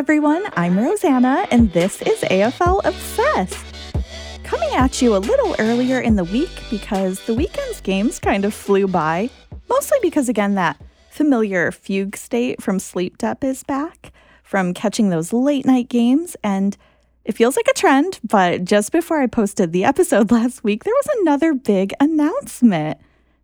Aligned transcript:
everyone. 0.00 0.42
I'm 0.56 0.78
Rosanna, 0.78 1.46
and 1.50 1.70
this 1.74 2.00
is 2.00 2.22
AFL 2.22 2.82
Obsessed. 2.86 3.66
Coming 4.42 4.70
at 4.72 5.02
you 5.02 5.14
a 5.14 5.18
little 5.18 5.54
earlier 5.58 6.00
in 6.00 6.16
the 6.16 6.24
week 6.24 6.48
because 6.70 7.20
the 7.26 7.34
weekend's 7.34 7.82
games 7.82 8.18
kind 8.18 8.46
of 8.46 8.54
flew 8.54 8.88
by, 8.88 9.28
mostly 9.68 9.98
because, 10.00 10.30
again, 10.30 10.54
that 10.54 10.80
familiar 11.10 11.70
fugue 11.70 12.16
state 12.16 12.62
from 12.62 12.78
sleep 12.78 13.18
dep 13.18 13.44
is 13.44 13.62
back 13.62 14.10
from 14.42 14.72
catching 14.72 15.10
those 15.10 15.34
late 15.34 15.66
night 15.66 15.90
games. 15.90 16.34
And 16.42 16.78
it 17.26 17.32
feels 17.32 17.54
like 17.54 17.68
a 17.68 17.78
trend, 17.78 18.20
but 18.26 18.64
just 18.64 18.92
before 18.92 19.20
I 19.20 19.26
posted 19.26 19.70
the 19.70 19.84
episode 19.84 20.30
last 20.32 20.64
week, 20.64 20.82
there 20.84 20.94
was 20.94 21.18
another 21.20 21.52
big 21.52 21.92
announcement. 22.00 22.98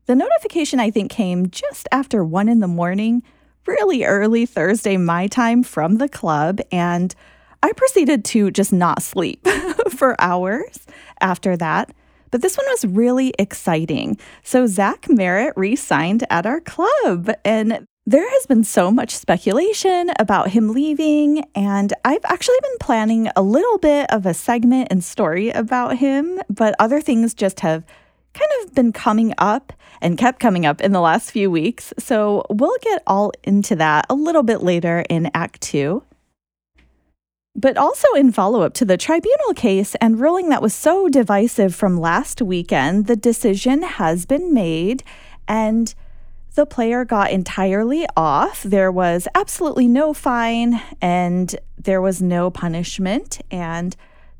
The 0.06 0.14
notification, 0.14 0.80
I 0.80 0.90
think, 0.90 1.10
came 1.10 1.50
just 1.50 1.86
after 1.92 2.24
one 2.24 2.48
in 2.48 2.60
the 2.60 2.66
morning 2.66 3.22
really 3.66 4.04
early 4.04 4.46
Thursday, 4.46 4.96
my 4.96 5.26
time 5.26 5.62
from 5.62 5.96
the 5.96 6.08
club. 6.08 6.60
And 6.70 7.14
I 7.62 7.72
proceeded 7.72 8.24
to 8.26 8.50
just 8.50 8.72
not 8.72 9.02
sleep 9.02 9.46
for 9.90 10.20
hours 10.20 10.86
after 11.20 11.56
that. 11.56 11.92
But 12.30 12.42
this 12.42 12.56
one 12.56 12.66
was 12.68 12.84
really 12.84 13.32
exciting. 13.38 14.18
So, 14.42 14.66
Zach 14.66 15.02
Merrett 15.02 15.52
re 15.56 15.76
signed 15.76 16.26
at 16.28 16.44
our 16.44 16.60
club. 16.60 17.30
And 17.44 17.86
there 18.08 18.28
has 18.30 18.46
been 18.46 18.62
so 18.62 18.92
much 18.92 19.16
speculation 19.16 20.10
about 20.20 20.50
him 20.50 20.68
leaving, 20.72 21.42
and 21.56 21.92
I've 22.04 22.24
actually 22.24 22.58
been 22.62 22.78
planning 22.78 23.28
a 23.34 23.42
little 23.42 23.78
bit 23.78 24.08
of 24.12 24.26
a 24.26 24.32
segment 24.32 24.88
and 24.92 25.02
story 25.02 25.50
about 25.50 25.96
him, 25.96 26.40
but 26.48 26.76
other 26.78 27.00
things 27.00 27.34
just 27.34 27.58
have 27.60 27.84
kind 28.36 28.50
of 28.62 28.74
been 28.74 28.92
coming 28.92 29.32
up 29.38 29.72
and 30.00 30.18
kept 30.18 30.40
coming 30.40 30.66
up 30.66 30.80
in 30.80 30.92
the 30.92 31.00
last 31.00 31.30
few 31.30 31.50
weeks. 31.50 31.92
So 31.98 32.44
we'll 32.50 32.76
get 32.82 33.02
all 33.06 33.32
into 33.44 33.76
that 33.76 34.06
a 34.10 34.14
little 34.14 34.42
bit 34.42 34.62
later 34.62 35.04
in 35.08 35.30
Act 35.34 35.60
Two. 35.60 36.04
But 37.54 37.78
also 37.78 38.06
in 38.12 38.32
follow 38.32 38.60
up 38.60 38.74
to 38.74 38.84
the 38.84 38.98
tribunal 38.98 39.54
case 39.54 39.94
and 39.94 40.20
ruling 40.20 40.50
that 40.50 40.60
was 40.60 40.74
so 40.74 41.08
divisive 41.08 41.74
from 41.74 41.98
last 41.98 42.42
weekend, 42.42 43.06
the 43.06 43.16
decision 43.16 43.80
has 43.82 44.26
been 44.26 44.52
made 44.52 45.02
and 45.48 45.94
the 46.54 46.66
player 46.66 47.06
got 47.06 47.30
entirely 47.30 48.06
off. 48.14 48.62
There 48.62 48.92
was 48.92 49.26
absolutely 49.34 49.88
no 49.88 50.12
fine 50.12 50.82
and 51.00 51.56
there 51.78 52.02
was 52.02 52.20
no 52.20 52.50
punishment. 52.50 53.40
And 53.50 53.96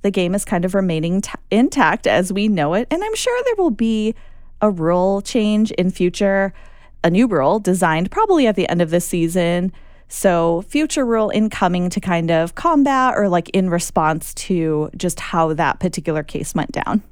the 0.07 0.11
game 0.13 0.37
is 0.37 0.45
kind 0.45 0.65
of 0.65 0.73
remaining 0.73 1.21
t- 1.21 1.33
intact 1.51 2.07
as 2.07 2.33
we 2.33 2.47
know 2.47 2.75
it. 2.75 2.87
And 2.93 3.03
I'm 3.03 3.17
sure 3.17 3.43
there 3.43 3.57
will 3.57 3.73
be 3.73 4.15
a 4.63 4.71
rule 4.71 5.21
change 5.21 5.73
in 5.73 5.91
future, 5.91 6.55
a 7.03 7.11
new 7.11 7.27
rule 7.27 7.59
designed 7.59 8.13
probably 8.13 8.47
at 8.47 8.55
the 8.55 8.69
end 8.69 8.81
of 8.81 8.91
this 8.91 9.05
season. 9.05 9.73
So, 10.07 10.63
future 10.63 11.05
rule 11.05 11.31
incoming 11.31 11.91
to 11.91 12.01
kind 12.01 12.31
of 12.31 12.55
combat 12.55 13.15
or 13.17 13.29
like 13.29 13.49
in 13.49 13.69
response 13.69 14.33
to 14.35 14.91
just 14.97 15.19
how 15.19 15.53
that 15.55 15.81
particular 15.81 16.23
case 16.23 16.55
went 16.55 16.71
down. 16.71 17.03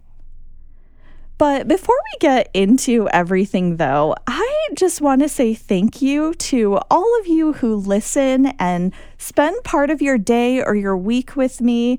But 1.36 1.66
before 1.66 1.96
we 2.12 2.18
get 2.20 2.48
into 2.54 3.08
everything, 3.08 3.78
though, 3.78 4.14
I 4.28 4.68
just 4.74 5.00
want 5.00 5.22
to 5.22 5.28
say 5.28 5.52
thank 5.52 6.00
you 6.00 6.34
to 6.34 6.78
all 6.92 7.18
of 7.18 7.26
you 7.26 7.54
who 7.54 7.74
listen 7.74 8.46
and 8.60 8.92
spend 9.18 9.56
part 9.64 9.90
of 9.90 10.00
your 10.00 10.16
day 10.16 10.62
or 10.62 10.76
your 10.76 10.96
week 10.96 11.34
with 11.34 11.60
me. 11.60 11.98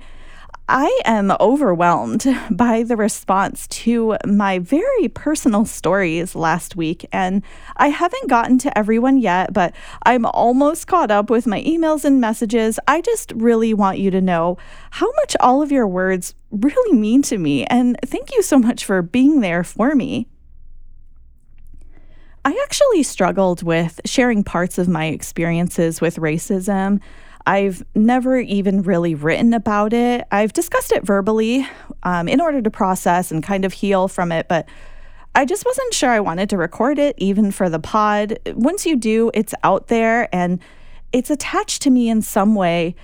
I 0.67 0.99
am 1.05 1.31
overwhelmed 1.39 2.25
by 2.51 2.81
the 2.81 2.95
response 2.95 3.67
to 3.67 4.17
my 4.25 4.57
very 4.57 5.07
personal 5.07 5.65
stories 5.65 6.33
last 6.33 6.75
week, 6.75 7.05
and 7.11 7.43
I 7.77 7.89
haven't 7.89 8.29
gotten 8.29 8.57
to 8.59 8.75
everyone 8.75 9.19
yet, 9.19 9.53
but 9.53 9.75
I'm 10.03 10.25
almost 10.25 10.87
caught 10.87 11.11
up 11.11 11.29
with 11.29 11.45
my 11.45 11.61
emails 11.63 12.03
and 12.03 12.19
messages. 12.19 12.79
I 12.87 13.01
just 13.01 13.31
really 13.35 13.75
want 13.75 13.99
you 13.99 14.09
to 14.11 14.21
know 14.21 14.57
how 14.91 15.11
much 15.17 15.35
all 15.39 15.61
of 15.61 15.71
your 15.71 15.87
words 15.87 16.33
really 16.49 16.97
mean 16.97 17.21
to 17.23 17.37
me, 17.37 17.65
and 17.65 17.97
thank 18.03 18.33
you 18.33 18.41
so 18.41 18.57
much 18.57 18.85
for 18.85 19.03
being 19.03 19.41
there 19.41 19.63
for 19.63 19.93
me. 19.93 20.27
I 22.43 22.59
actually 22.63 23.03
struggled 23.03 23.61
with 23.61 23.99
sharing 24.05 24.43
parts 24.43 24.77
of 24.77 24.87
my 24.87 25.05
experiences 25.05 26.01
with 26.01 26.17
racism. 26.17 27.01
I've 27.47 27.85
never 27.93 28.37
even 28.37 28.81
really 28.81 29.13
written 29.13 29.53
about 29.53 29.93
it. 29.93 30.25
I've 30.31 30.53
discussed 30.53 30.91
it 30.91 31.05
verbally 31.05 31.67
um, 32.03 32.27
in 32.27 32.41
order 32.41 32.61
to 32.61 32.71
process 32.71 33.31
and 33.31 33.43
kind 33.43 33.65
of 33.65 33.73
heal 33.73 34.07
from 34.07 34.31
it, 34.31 34.47
but 34.47 34.67
I 35.35 35.45
just 35.45 35.65
wasn't 35.65 35.93
sure 35.93 36.09
I 36.09 36.21
wanted 36.21 36.49
to 36.51 36.57
record 36.57 36.97
it 36.97 37.15
even 37.17 37.51
for 37.51 37.69
the 37.69 37.79
pod. 37.79 38.39
Once 38.55 38.85
you 38.85 38.95
do, 38.95 39.31
it's 39.33 39.53
out 39.63 39.87
there 39.87 40.33
and 40.33 40.59
it's 41.11 41.29
attached 41.29 41.81
to 41.83 41.89
me 41.89 42.09
in 42.09 42.21
some 42.21 42.55
way, 42.55 42.95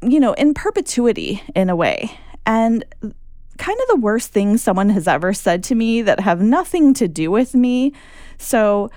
you 0.00 0.18
know, 0.18 0.32
in 0.32 0.54
perpetuity 0.54 1.42
in 1.54 1.70
a 1.70 1.76
way. 1.76 2.10
And 2.46 2.84
kind 3.58 3.78
of 3.80 3.88
the 3.88 4.00
worst 4.00 4.32
things 4.32 4.62
someone 4.62 4.88
has 4.88 5.06
ever 5.06 5.32
said 5.32 5.62
to 5.64 5.74
me 5.74 6.02
that 6.02 6.20
have 6.20 6.40
nothing 6.40 6.94
to 6.94 7.06
do 7.06 7.30
with 7.30 7.54
me. 7.54 7.92
So, 8.38 8.90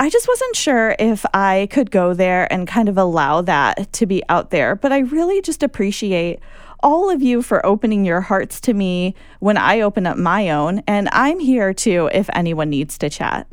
I 0.00 0.08
just 0.08 0.26
wasn't 0.26 0.56
sure 0.56 0.96
if 0.98 1.26
I 1.34 1.68
could 1.70 1.90
go 1.90 2.14
there 2.14 2.50
and 2.50 2.66
kind 2.66 2.88
of 2.88 2.96
allow 2.96 3.42
that 3.42 3.92
to 3.92 4.06
be 4.06 4.22
out 4.30 4.48
there. 4.48 4.74
But 4.74 4.92
I 4.92 5.00
really 5.00 5.42
just 5.42 5.62
appreciate 5.62 6.40
all 6.82 7.10
of 7.10 7.20
you 7.20 7.42
for 7.42 7.64
opening 7.66 8.06
your 8.06 8.22
hearts 8.22 8.62
to 8.62 8.72
me 8.72 9.14
when 9.40 9.58
I 9.58 9.82
open 9.82 10.06
up 10.06 10.16
my 10.16 10.48
own. 10.48 10.82
And 10.86 11.10
I'm 11.12 11.38
here 11.38 11.74
too 11.74 12.08
if 12.14 12.30
anyone 12.32 12.70
needs 12.70 12.96
to 12.96 13.10
chat. 13.10 13.46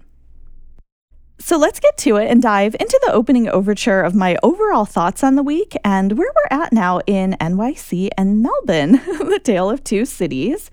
So 1.37 1.57
let's 1.57 1.81
get 1.81 1.97
to 1.97 2.15
it 2.15 2.31
and 2.31 2.41
dive 2.41 2.77
into 2.79 2.97
the 3.05 3.11
opening 3.11 3.49
overture 3.49 4.01
of 4.01 4.15
my 4.15 4.37
overall 4.41 4.85
thoughts 4.85 5.25
on 5.25 5.35
the 5.35 5.43
week 5.43 5.75
and 5.83 6.17
where 6.17 6.31
we're 6.33 6.57
at 6.57 6.71
now 6.71 7.01
in 7.05 7.35
NYC 7.41 8.07
and 8.17 8.41
Melbourne, 8.41 8.93
the 9.05 9.41
tale 9.43 9.69
of 9.69 9.83
two 9.83 10.05
cities. 10.05 10.71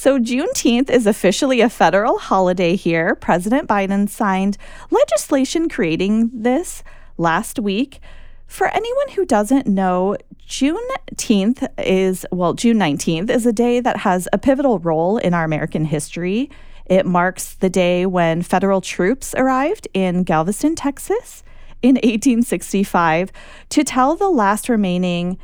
So, 0.00 0.20
Juneteenth 0.20 0.90
is 0.90 1.08
officially 1.08 1.60
a 1.60 1.68
federal 1.68 2.18
holiday 2.18 2.76
here. 2.76 3.16
President 3.16 3.68
Biden 3.68 4.08
signed 4.08 4.56
legislation 4.92 5.68
creating 5.68 6.30
this 6.32 6.84
last 7.16 7.58
week. 7.58 7.98
For 8.46 8.68
anyone 8.68 9.08
who 9.16 9.26
doesn't 9.26 9.66
know, 9.66 10.16
Juneteenth 10.46 11.68
is, 11.78 12.24
well, 12.30 12.54
June 12.54 12.78
19th 12.78 13.28
is 13.28 13.44
a 13.44 13.52
day 13.52 13.80
that 13.80 13.96
has 13.96 14.28
a 14.32 14.38
pivotal 14.38 14.78
role 14.78 15.16
in 15.16 15.34
our 15.34 15.42
American 15.42 15.84
history. 15.86 16.48
It 16.86 17.04
marks 17.04 17.54
the 17.54 17.68
day 17.68 18.06
when 18.06 18.42
federal 18.42 18.80
troops 18.80 19.34
arrived 19.36 19.88
in 19.94 20.22
Galveston, 20.22 20.76
Texas 20.76 21.42
in 21.82 21.96
1865 21.96 23.32
to 23.70 23.82
tell 23.82 24.14
the 24.14 24.30
last 24.30 24.68
remaining 24.68 25.38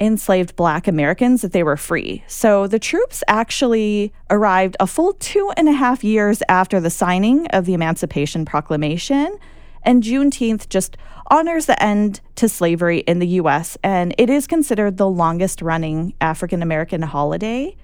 enslaved 0.00 0.56
Black 0.56 0.86
Americans 0.86 1.42
that 1.42 1.52
they 1.52 1.62
were 1.62 1.76
free. 1.76 2.22
So 2.26 2.66
the 2.66 2.78
troops 2.78 3.22
actually 3.28 4.12
arrived 4.30 4.76
a 4.78 4.86
full 4.86 5.14
two 5.14 5.52
and 5.56 5.68
a 5.68 5.72
half 5.72 6.04
years 6.04 6.42
after 6.48 6.80
the 6.80 6.90
signing 6.90 7.46
of 7.48 7.64
the 7.64 7.74
Emancipation 7.74 8.44
Proclamation. 8.44 9.38
And 9.82 10.02
Juneteenth 10.02 10.68
just 10.68 10.96
honors 11.28 11.66
the 11.66 11.80
end 11.82 12.20
to 12.36 12.48
slavery 12.48 12.98
in 12.98 13.18
the 13.18 13.26
US, 13.40 13.78
and 13.82 14.14
it 14.18 14.28
is 14.28 14.46
considered 14.46 14.96
the 14.96 15.08
longest 15.08 15.62
running 15.62 16.14
African 16.20 16.62
American 16.62 17.02
holiday. 17.02 17.76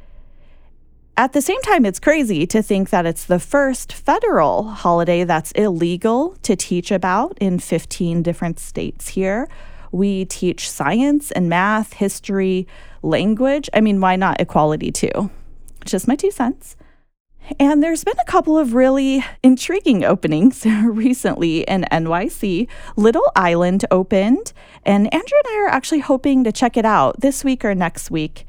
At 1.17 1.33
the 1.33 1.43
same 1.43 1.61
time, 1.63 1.85
it's 1.85 2.01
crazy 2.01 2.47
to 2.47 2.63
think 2.63 2.91
that 2.91 3.07
it's 3.07 3.25
the 3.25 3.39
first 3.39 3.93
federal 3.93 4.65
holiday 4.65 5.25
that's 5.25 5.53
illegal 5.53 6.37
to 6.43 6.57
teach 6.57 6.91
about 6.91 7.37
in 7.39 7.59
15 7.59 8.23
different 8.23 8.59
states 8.59 9.09
here 9.09 9.49
we 9.93 10.25
teach 10.25 10.69
science 10.69 11.31
and 11.31 11.49
math, 11.49 11.93
history, 11.93 12.67
language. 13.03 13.69
I 13.73 13.81
mean, 13.81 14.01
why 14.01 14.17
not 14.17 14.41
equality 14.41 14.91
too? 14.91 15.31
Just 15.85 16.09
my 16.09 16.17
two 16.17 16.31
cents. 16.31 16.77
And 17.59 17.83
there's 17.83 18.05
been 18.05 18.19
a 18.21 18.31
couple 18.31 18.57
of 18.57 18.75
really 18.75 19.25
intriguing 19.43 20.05
openings 20.05 20.65
recently 20.85 21.63
in 21.63 21.85
NYC. 21.91 22.69
Little 22.97 23.31
Island 23.35 23.85
opened, 23.91 24.53
and 24.85 25.13
Andrew 25.13 25.39
and 25.45 25.55
I 25.55 25.65
are 25.65 25.69
actually 25.69 26.01
hoping 26.01 26.45
to 26.45 26.53
check 26.53 26.77
it 26.77 26.85
out 26.85 27.21
this 27.21 27.45
week 27.45 27.65
or 27.65 27.75
next 27.75 28.11
week. 28.11 28.47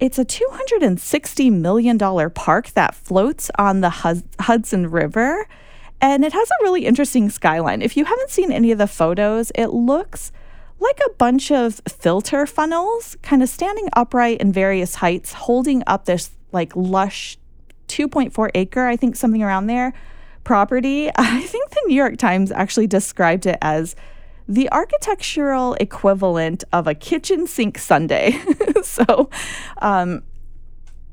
It's 0.00 0.18
a 0.18 0.24
$260 0.24 1.52
million 1.52 1.98
park 2.30 2.70
that 2.70 2.94
floats 2.94 3.50
on 3.58 3.80
the 3.80 3.90
Hudson 4.40 4.90
River, 4.90 5.46
and 6.00 6.24
it 6.24 6.32
has 6.32 6.48
a 6.48 6.64
really 6.64 6.86
interesting 6.86 7.30
skyline. 7.30 7.82
If 7.82 7.96
you 7.96 8.04
haven't 8.04 8.30
seen 8.30 8.50
any 8.50 8.72
of 8.72 8.78
the 8.78 8.88
photos, 8.88 9.52
it 9.54 9.68
looks 9.68 10.32
like 10.84 11.00
a 11.06 11.12
bunch 11.14 11.50
of 11.50 11.80
filter 11.88 12.46
funnels 12.46 13.16
kind 13.22 13.42
of 13.42 13.48
standing 13.48 13.88
upright 13.94 14.40
in 14.40 14.52
various 14.52 14.96
heights, 14.96 15.32
holding 15.32 15.82
up 15.86 16.04
this 16.04 16.30
like 16.52 16.74
lush 16.76 17.38
2.4 17.88 18.50
acre, 18.54 18.86
I 18.86 18.96
think 18.96 19.16
something 19.16 19.42
around 19.42 19.66
there, 19.66 19.92
property. 20.44 21.10
I 21.16 21.40
think 21.42 21.70
the 21.70 21.82
New 21.86 21.94
York 21.94 22.18
Times 22.18 22.52
actually 22.52 22.86
described 22.86 23.46
it 23.46 23.58
as 23.62 23.96
the 24.46 24.70
architectural 24.70 25.74
equivalent 25.74 26.64
of 26.72 26.86
a 26.86 26.94
kitchen 26.94 27.46
sink 27.46 27.78
Sunday. 27.78 28.38
so 28.82 29.30
um, 29.80 30.22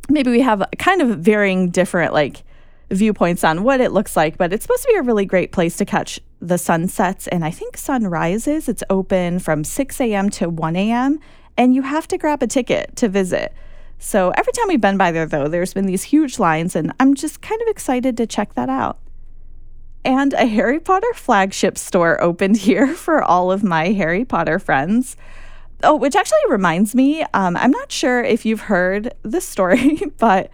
maybe 0.10 0.32
we 0.32 0.42
have 0.42 0.64
kind 0.78 1.02
of 1.02 1.20
varying 1.20 1.70
different 1.70 2.14
like 2.14 2.44
viewpoints 2.92 3.44
on 3.44 3.64
what 3.64 3.82
it 3.82 3.92
looks 3.92 4.16
like, 4.16 4.38
but 4.38 4.54
it's 4.54 4.64
supposed 4.64 4.84
to 4.84 4.90
be 4.90 4.98
a 4.98 5.02
really 5.02 5.26
great 5.26 5.52
place 5.52 5.78
to 5.78 5.86
catch 5.86 6.20
the 6.40 6.58
sunsets 6.58 7.28
and 7.28 7.46
I 7.46 7.52
think 7.52 7.78
sunrises. 7.78 8.68
It's 8.68 8.84
open 8.90 9.40
from 9.40 9.64
6 9.64 10.02
a.m. 10.02 10.30
to 10.32 10.50
1 10.50 10.76
a.m., 10.76 11.20
and 11.58 11.76
you 11.76 11.82
have 11.82 12.08
to 12.08 12.18
grab 12.18 12.42
a 12.42 12.48
ticket 12.48 12.96
to 12.98 13.10
visit. 13.10 13.54
So 14.00 14.32
every 14.32 14.54
time 14.54 14.68
we've 14.68 14.82
been 14.82 14.98
by 14.98 15.12
there, 15.12 15.26
though, 15.26 15.48
there's 15.48 15.74
been 15.74 15.86
these 15.86 16.04
huge 16.04 16.40
lines, 16.40 16.76
and 16.76 16.92
I'm 17.00 17.14
just 17.14 17.42
kind 17.42 17.62
of 17.62 17.68
excited 17.68 18.18
to 18.18 18.26
check 18.26 18.56
that 18.56 18.70
out. 18.70 18.98
And 20.04 20.34
a 20.34 20.48
Harry 20.48 20.80
Potter 20.80 21.14
flagship 21.14 21.78
store 21.78 22.22
opened 22.22 22.58
here 22.58 22.88
for 22.96 23.24
all 23.24 23.52
of 23.52 23.64
my 23.64 23.90
Harry 23.90 24.26
Potter 24.26 24.58
friends. 24.60 25.16
Oh, 25.84 25.96
which 25.96 26.16
actually 26.16 26.40
reminds 26.50 26.96
me, 26.96 27.24
um, 27.34 27.58
I'm 27.58 27.72
not 27.72 27.92
sure 27.92 28.24
if 28.24 28.46
you've 28.46 28.62
heard 28.62 29.14
this 29.24 29.48
story, 29.48 30.00
but 30.18 30.50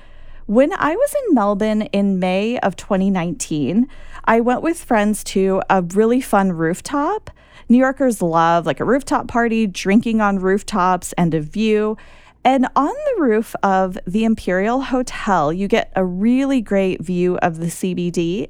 when 0.48 0.72
I 0.74 0.96
was 0.96 1.14
in 1.14 1.36
Melbourne 1.36 1.82
in 1.84 2.20
May 2.20 2.58
of 2.60 2.78
2019, 2.78 3.88
I 4.24 4.40
went 4.40 4.62
with 4.62 4.82
friends 4.82 5.24
to 5.26 5.62
a 5.70 5.82
really 5.82 6.22
fun 6.22 6.54
rooftop. 6.54 7.30
New 7.68 7.78
Yorkers 7.78 8.22
love 8.22 8.66
like 8.66 8.80
a 8.80 8.86
rooftop 8.86 9.28
party, 9.28 9.68
drinking 9.68 10.22
on 10.22 10.40
rooftops, 10.40 11.12
and 11.14 11.34
a 11.34 11.42
view. 11.42 11.98
And 12.46 12.66
on 12.78 12.94
the 12.94 13.22
roof 13.22 13.56
of 13.62 13.98
the 14.08 14.24
Imperial 14.24 14.84
Hotel, 14.84 15.52
you 15.52 15.68
get 15.68 15.92
a 15.98 16.06
really 16.06 16.62
great 16.62 17.02
view 17.02 17.38
of 17.40 17.60
the 17.60 17.66
CBD. 17.66 18.48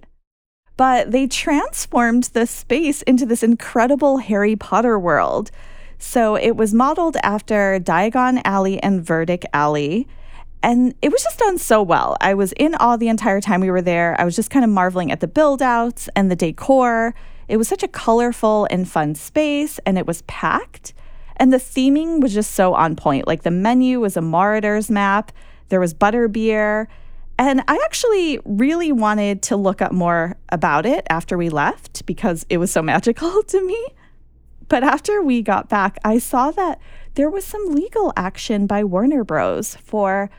But 0.78 1.12
they 1.12 1.26
transformed 1.26 2.26
the 2.26 2.46
space 2.46 3.02
into 3.02 3.26
this 3.26 3.42
incredible 3.42 4.18
Harry 4.18 4.56
Potter 4.56 5.00
world. 5.00 5.50
So 5.98 6.36
it 6.36 6.56
was 6.56 6.76
modeled 6.76 7.18
after 7.24 7.80
Diagon 7.80 8.40
Alley 8.46 8.80
and 8.84 9.04
Verdict 9.04 9.48
Alley. 9.52 10.08
And 10.68 10.94
it 11.02 11.14
was 11.14 11.24
just 11.24 11.40
done 11.40 11.58
so 11.58 11.82
well. 11.82 12.18
I 12.20 12.34
was 12.34 12.52
in 12.52 12.76
awe 12.76 12.98
the 12.98 13.08
entire 13.08 13.40
time 13.40 13.62
we 13.62 13.72
were 13.72 13.82
there. 13.82 14.20
I 14.20 14.26
was 14.26 14.36
just 14.36 14.50
kind 14.50 14.66
of 14.66 14.70
marveling 14.70 15.14
at 15.14 15.22
the 15.22 15.28
build 15.28 15.62
outs 15.62 16.10
and 16.14 16.30
the 16.30 16.36
decor. 16.36 17.16
It 17.48 17.56
was 17.56 17.70
such 17.70 17.84
a 17.84 17.88
colorful 17.88 18.68
and 18.70 18.86
fun 18.86 19.16
space, 19.16 19.80
and 19.86 19.98
it 19.98 20.06
was 20.06 20.24
packed. 20.24 20.94
And 21.38 21.54
the 21.54 21.58
theming 21.58 22.20
was 22.20 22.34
just 22.34 22.52
so 22.52 22.74
on 22.74 22.98
point. 22.98 23.28
Like 23.28 23.44
the 23.44 23.50
menu 23.50 24.02
was 24.02 24.18
a 24.18 24.22
Marauders 24.22 24.92
map, 24.92 25.32
there 25.70 25.80
was 25.80 25.94
butterbeer. 25.94 26.88
And 27.40 27.64
I 27.70 27.80
actually 27.86 28.42
really 28.44 28.92
wanted 28.92 29.44
to 29.44 29.56
look 29.56 29.82
up 29.82 29.94
more 29.94 30.36
about 30.50 30.86
it 30.86 31.08
after 31.10 31.38
we 31.38 31.48
left 31.48 32.06
because 32.06 32.46
it 32.50 32.58
was 32.58 32.72
so 32.72 32.82
magical 32.94 33.42
to 33.42 33.66
me. 33.66 33.88
But 34.68 34.84
after 34.84 35.22
we 35.22 35.44
got 35.44 35.70
back, 35.70 35.98
I 36.04 36.18
saw 36.18 36.52
that 36.52 36.82
there 37.14 37.30
was 37.30 37.46
some 37.46 37.74
legal 37.74 38.12
action 38.18 38.68
by 38.68 38.84
Warner 38.84 39.24
Bros. 39.24 39.78
for 39.78 40.30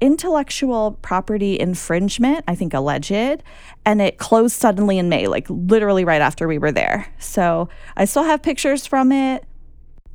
intellectual 0.00 0.98
property 1.02 1.58
infringement, 1.58 2.44
I 2.46 2.54
think 2.54 2.74
alleged, 2.74 3.42
and 3.84 4.02
it 4.02 4.18
closed 4.18 4.56
suddenly 4.56 4.98
in 4.98 5.08
May, 5.08 5.26
like 5.26 5.46
literally 5.48 6.04
right 6.04 6.20
after 6.20 6.46
we 6.46 6.58
were 6.58 6.72
there. 6.72 7.12
So 7.18 7.68
I 7.96 8.04
still 8.04 8.24
have 8.24 8.42
pictures 8.42 8.86
from 8.86 9.12
it. 9.12 9.44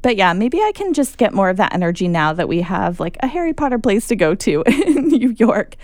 But 0.01 0.15
yeah, 0.15 0.33
maybe 0.33 0.59
I 0.59 0.71
can 0.73 0.93
just 0.93 1.17
get 1.17 1.33
more 1.33 1.49
of 1.49 1.57
that 1.57 1.73
energy 1.73 2.07
now 2.07 2.33
that 2.33 2.47
we 2.47 2.61
have 2.61 2.99
like 2.99 3.17
a 3.19 3.27
Harry 3.27 3.53
Potter 3.53 3.77
place 3.77 4.07
to 4.07 4.15
go 4.15 4.33
to 4.35 4.63
in 4.65 5.07
New 5.07 5.35
York. 5.37 5.75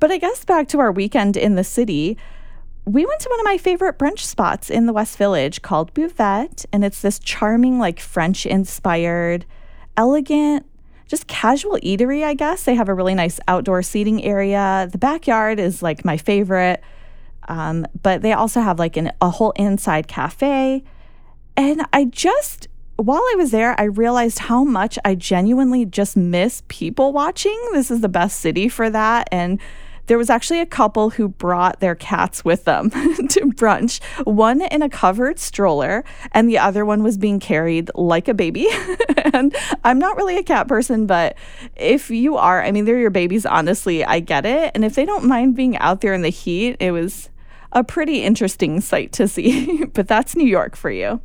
But 0.00 0.10
I 0.10 0.18
guess 0.18 0.44
back 0.44 0.68
to 0.68 0.80
our 0.80 0.90
weekend 0.90 1.36
in 1.36 1.54
the 1.54 1.64
city, 1.64 2.16
we 2.84 3.06
went 3.06 3.20
to 3.20 3.28
one 3.28 3.40
of 3.40 3.44
my 3.44 3.58
favorite 3.58 3.98
brunch 3.98 4.20
spots 4.20 4.70
in 4.70 4.86
the 4.86 4.92
West 4.92 5.18
Village 5.18 5.62
called 5.62 5.94
Buvette. 5.94 6.66
And 6.72 6.84
it's 6.84 7.02
this 7.02 7.18
charming, 7.18 7.78
like 7.78 8.00
French 8.00 8.46
inspired, 8.46 9.44
elegant, 9.96 10.66
just 11.10 11.26
casual 11.26 11.76
eatery, 11.82 12.22
I 12.22 12.34
guess. 12.34 12.62
They 12.62 12.76
have 12.76 12.88
a 12.88 12.94
really 12.94 13.14
nice 13.14 13.40
outdoor 13.48 13.82
seating 13.82 14.22
area. 14.22 14.88
The 14.90 14.96
backyard 14.96 15.58
is 15.58 15.82
like 15.82 16.04
my 16.04 16.16
favorite. 16.16 16.80
Um, 17.48 17.84
but 18.00 18.22
they 18.22 18.32
also 18.32 18.60
have 18.60 18.78
like 18.78 18.96
an, 18.96 19.10
a 19.20 19.28
whole 19.28 19.50
inside 19.52 20.06
cafe. 20.06 20.84
And 21.56 21.84
I 21.92 22.04
just, 22.04 22.68
while 22.94 23.22
I 23.32 23.34
was 23.36 23.50
there, 23.50 23.78
I 23.78 23.84
realized 23.84 24.38
how 24.38 24.62
much 24.62 25.00
I 25.04 25.16
genuinely 25.16 25.84
just 25.84 26.16
miss 26.16 26.62
people 26.68 27.12
watching. 27.12 27.60
This 27.72 27.90
is 27.90 28.02
the 28.02 28.08
best 28.08 28.38
city 28.38 28.68
for 28.68 28.88
that. 28.88 29.28
And 29.32 29.58
there 30.06 30.18
was 30.18 30.30
actually 30.30 30.60
a 30.60 30.66
couple 30.66 31.10
who 31.10 31.28
brought 31.28 31.80
their 31.80 31.94
cats 31.94 32.44
with 32.44 32.64
them 32.64 32.90
to 32.90 33.52
brunch, 33.54 34.02
one 34.24 34.62
in 34.62 34.82
a 34.82 34.88
covered 34.88 35.38
stroller, 35.38 36.04
and 36.32 36.48
the 36.48 36.58
other 36.58 36.84
one 36.84 37.02
was 37.02 37.18
being 37.18 37.40
carried 37.40 37.90
like 37.94 38.28
a 38.28 38.34
baby. 38.34 38.66
and 39.32 39.54
I'm 39.84 39.98
not 39.98 40.16
really 40.16 40.36
a 40.36 40.42
cat 40.42 40.68
person, 40.68 41.06
but 41.06 41.36
if 41.76 42.10
you 42.10 42.36
are, 42.36 42.62
I 42.62 42.72
mean, 42.72 42.84
they're 42.84 42.98
your 42.98 43.10
babies, 43.10 43.46
honestly, 43.46 44.04
I 44.04 44.20
get 44.20 44.46
it. 44.46 44.72
And 44.74 44.84
if 44.84 44.94
they 44.94 45.04
don't 45.04 45.24
mind 45.24 45.56
being 45.56 45.76
out 45.78 46.00
there 46.00 46.14
in 46.14 46.22
the 46.22 46.28
heat, 46.28 46.76
it 46.80 46.92
was 46.92 47.30
a 47.72 47.84
pretty 47.84 48.22
interesting 48.22 48.80
sight 48.80 49.12
to 49.12 49.28
see. 49.28 49.84
but 49.94 50.08
that's 50.08 50.36
New 50.36 50.46
York 50.46 50.76
for 50.76 50.90
you. 50.90 51.20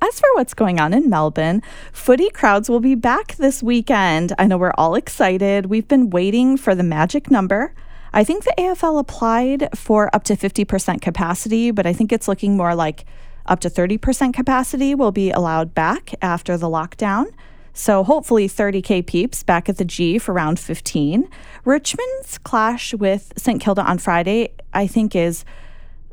As 0.00 0.20
for 0.20 0.28
what's 0.34 0.54
going 0.54 0.78
on 0.78 0.94
in 0.94 1.10
Melbourne, 1.10 1.60
footy 1.92 2.30
crowds 2.30 2.70
will 2.70 2.80
be 2.80 2.94
back 2.94 3.34
this 3.34 3.62
weekend. 3.64 4.32
I 4.38 4.46
know 4.46 4.56
we're 4.56 4.72
all 4.78 4.94
excited. 4.94 5.66
We've 5.66 5.88
been 5.88 6.10
waiting 6.10 6.56
for 6.56 6.74
the 6.74 6.84
magic 6.84 7.32
number. 7.32 7.74
I 8.12 8.22
think 8.22 8.44
the 8.44 8.54
AFL 8.56 9.00
applied 9.00 9.68
for 9.76 10.08
up 10.14 10.22
to 10.24 10.36
50% 10.36 11.02
capacity, 11.02 11.72
but 11.72 11.84
I 11.84 11.92
think 11.92 12.12
it's 12.12 12.28
looking 12.28 12.56
more 12.56 12.76
like 12.76 13.06
up 13.46 13.58
to 13.60 13.68
30% 13.68 14.32
capacity 14.32 14.94
will 14.94 15.12
be 15.12 15.30
allowed 15.30 15.74
back 15.74 16.14
after 16.22 16.56
the 16.56 16.68
lockdown. 16.68 17.26
So 17.72 18.04
hopefully 18.04 18.48
30K 18.48 19.04
peeps 19.04 19.42
back 19.42 19.68
at 19.68 19.78
the 19.78 19.84
G 19.84 20.18
for 20.18 20.32
round 20.32 20.60
15. 20.60 21.28
Richmond's 21.64 22.38
clash 22.38 22.94
with 22.94 23.32
St. 23.36 23.60
Kilda 23.60 23.82
on 23.82 23.98
Friday, 23.98 24.50
I 24.72 24.86
think, 24.86 25.16
is 25.16 25.44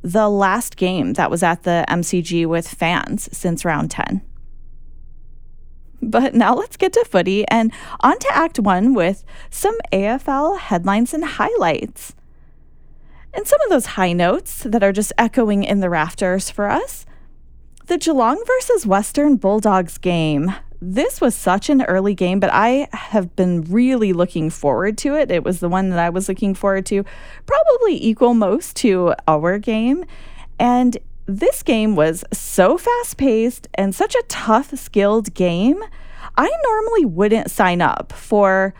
the 0.05 0.29
last 0.29 0.77
game 0.77 1.13
that 1.13 1.31
was 1.31 1.41
at 1.41 1.63
the 1.63 1.83
MCG 1.89 2.45
with 2.45 2.67
fans 2.67 3.27
since 3.35 3.65
round 3.65 3.89
10. 3.89 4.21
But 5.99 6.35
now 6.35 6.53
let's 6.53 6.77
get 6.77 6.93
to 6.93 7.03
footy 7.05 7.43
and 7.47 7.71
on 8.01 8.19
to 8.19 8.27
Act 8.31 8.59
1 8.59 8.93
with 8.93 9.23
some 9.49 9.75
AFL 9.91 10.59
headlines 10.59 11.15
and 11.15 11.25
highlights. 11.25 12.13
And 13.33 13.47
some 13.47 13.59
of 13.61 13.69
those 13.71 13.87
high 13.97 14.13
notes 14.13 14.61
that 14.61 14.83
are 14.83 14.91
just 14.91 15.11
echoing 15.17 15.63
in 15.63 15.79
the 15.79 15.89
rafters 15.89 16.51
for 16.51 16.69
us. 16.69 17.07
The 17.87 17.97
Geelong 17.97 18.41
versus 18.45 18.85
Western 18.85 19.37
Bulldogs 19.37 19.97
game 19.97 20.53
this 20.81 21.21
was 21.21 21.35
such 21.35 21.69
an 21.69 21.83
early 21.83 22.13
game, 22.13 22.39
but 22.39 22.49
I 22.53 22.87
have 22.93 23.35
been 23.35 23.61
really 23.63 24.13
looking 24.13 24.49
forward 24.49 24.97
to 24.99 25.15
it. 25.15 25.31
It 25.31 25.43
was 25.43 25.59
the 25.59 25.69
one 25.69 25.89
that 25.89 25.99
I 25.99 26.09
was 26.09 26.29
looking 26.29 26.53
forward 26.53 26.85
to, 26.87 27.03
probably 27.45 28.03
equal 28.03 28.33
most 28.33 28.75
to 28.77 29.13
our 29.27 29.57
game. 29.57 30.05
And 30.59 30.97
this 31.25 31.63
game 31.63 31.95
was 31.95 32.23
so 32.31 32.77
fast 32.77 33.17
paced 33.17 33.67
and 33.73 33.95
such 33.95 34.15
a 34.15 34.23
tough, 34.27 34.77
skilled 34.77 35.33
game. 35.33 35.81
I 36.37 36.51
normally 36.65 37.05
wouldn't 37.05 37.51
sign 37.51 37.81
up 37.81 38.13
for 38.13 38.73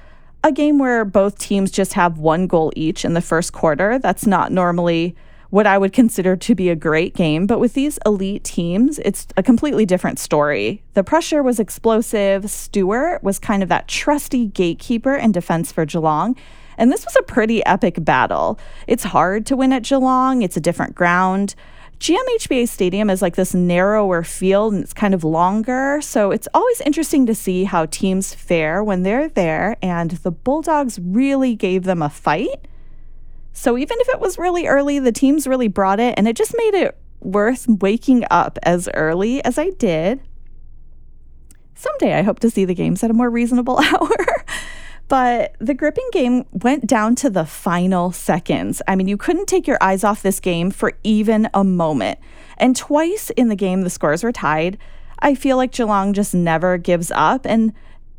a 0.44 0.52
game 0.52 0.78
where 0.78 1.06
both 1.06 1.40
teams 1.40 1.72
just 1.72 1.94
have 1.94 2.20
one 2.20 2.48
goal 2.48 2.72
each 2.76 3.04
in 3.04 3.14
the 3.14 3.22
first 3.22 3.52
quarter. 3.54 3.98
That's 3.98 4.28
not 4.28 4.52
normally 4.52 5.16
what 5.56 5.66
I 5.66 5.78
would 5.78 5.94
consider 5.94 6.36
to 6.36 6.54
be 6.54 6.68
a 6.68 6.76
great 6.76 7.16
game. 7.16 7.48
But 7.48 7.62
with 7.62 7.76
these 7.76 7.98
elite 8.06 8.44
teams, 8.44 9.00
it's 9.00 9.26
a 9.38 9.42
completely 9.42 9.86
different 9.86 10.20
story. 10.20 10.84
The 10.96 11.04
pressure 11.04 11.42
was 11.42 11.62
explosive. 11.62 12.52
Stewart 12.52 13.24
was 13.24 13.40
kind 13.40 13.64
of 13.64 13.70
that 13.70 13.88
trusty 13.88 14.48
gatekeeper 14.48 15.16
in 15.16 15.32
defense 15.32 15.72
for 15.72 15.86
Geelong. 15.86 16.36
And 16.78 16.92
this 16.92 17.06
was 17.06 17.16
a 17.16 17.24
pretty 17.24 17.66
epic 17.66 18.04
battle. 18.04 18.60
It's 18.86 19.06
hard 19.06 19.46
to 19.46 19.56
win 19.56 19.72
at 19.72 19.84
Geelong, 19.84 20.42
it's 20.42 20.58
a 20.58 20.60
different 20.60 20.94
ground. 20.94 21.56
GMHBA 22.00 22.68
Stadium 22.68 23.10
is 23.10 23.22
like 23.22 23.38
this 23.38 23.54
narrower 23.54 24.24
field 24.24 24.74
and 24.74 24.84
it's 24.84 24.94
kind 24.94 25.14
of 25.14 25.24
longer. 25.24 26.02
So 26.02 26.32
it's 26.32 26.50
always 26.54 26.82
interesting 26.82 27.26
to 27.28 27.34
see 27.34 27.64
how 27.64 27.86
teams 27.86 28.34
fare 28.34 28.84
when 28.84 29.04
they're 29.04 29.30
there. 29.30 29.78
And 29.82 30.12
the 30.12 30.32
Bulldogs 30.32 31.00
really 31.00 31.56
gave 31.56 31.86
them 31.86 32.02
a 32.02 32.10
fight. 32.10 32.68
So 33.56 33.78
even 33.78 33.98
if 34.02 34.10
it 34.10 34.20
was 34.20 34.38
really 34.38 34.68
early, 34.68 35.00
the 35.00 35.14
teams 35.14 35.48
really 35.48 35.70
brought 35.70 36.02
it, 36.02 36.14
and 36.18 36.28
it 36.28 36.36
just 36.36 36.54
made 36.58 36.74
it 36.74 36.98
worth 37.22 37.66
waking 37.68 38.26
up 38.30 38.60
as 38.64 38.90
early 38.94 39.44
as 39.46 39.58
I 39.58 39.70
did. 39.72 40.22
Someday 41.74 42.14
I 42.16 42.22
hope 42.22 42.40
to 42.42 42.50
see 42.50 42.66
the 42.66 42.76
games 42.76 43.02
at 43.02 43.10
a 43.10 43.14
more 43.14 43.30
reasonable 43.30 43.80
hour. 43.84 44.46
but 45.08 45.56
the 45.60 45.74
gripping 45.74 46.08
game 46.12 46.46
went 46.52 46.86
down 46.86 47.16
to 47.16 47.30
the 47.30 47.46
final 47.46 48.12
seconds. 48.12 48.82
I 48.90 48.96
mean, 48.98 49.08
you 49.08 49.18
couldn't 49.18 49.48
take 49.48 49.68
your 49.68 49.78
eyes 49.80 50.04
off 50.04 50.22
this 50.22 50.42
game 50.42 50.70
for 50.70 50.92
even 51.06 51.48
a 51.54 51.64
moment. 51.64 52.20
And 52.58 52.76
twice 52.76 53.30
in 53.32 53.48
the 53.48 53.56
game, 53.56 53.82
the 53.82 53.90
scores 53.90 54.22
were 54.22 54.34
tied. 54.34 54.78
I 55.20 55.34
feel 55.34 55.56
like 55.56 55.72
Geelong 55.72 56.12
just 56.12 56.36
never 56.36 56.78
gives 56.78 57.10
up. 57.12 57.46
And 57.46 57.72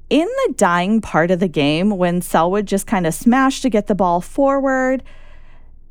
in 0.08 0.26
the 0.46 0.54
dying 0.56 1.02
part 1.02 1.30
of 1.30 1.40
the 1.40 1.48
game, 1.48 1.90
when 1.90 2.22
Selwood 2.22 2.66
just 2.66 2.86
kind 2.86 3.06
of 3.06 3.12
smashed 3.12 3.62
to 3.62 3.70
get 3.70 3.86
the 3.86 3.94
ball 3.94 4.22
forward, 4.22 5.02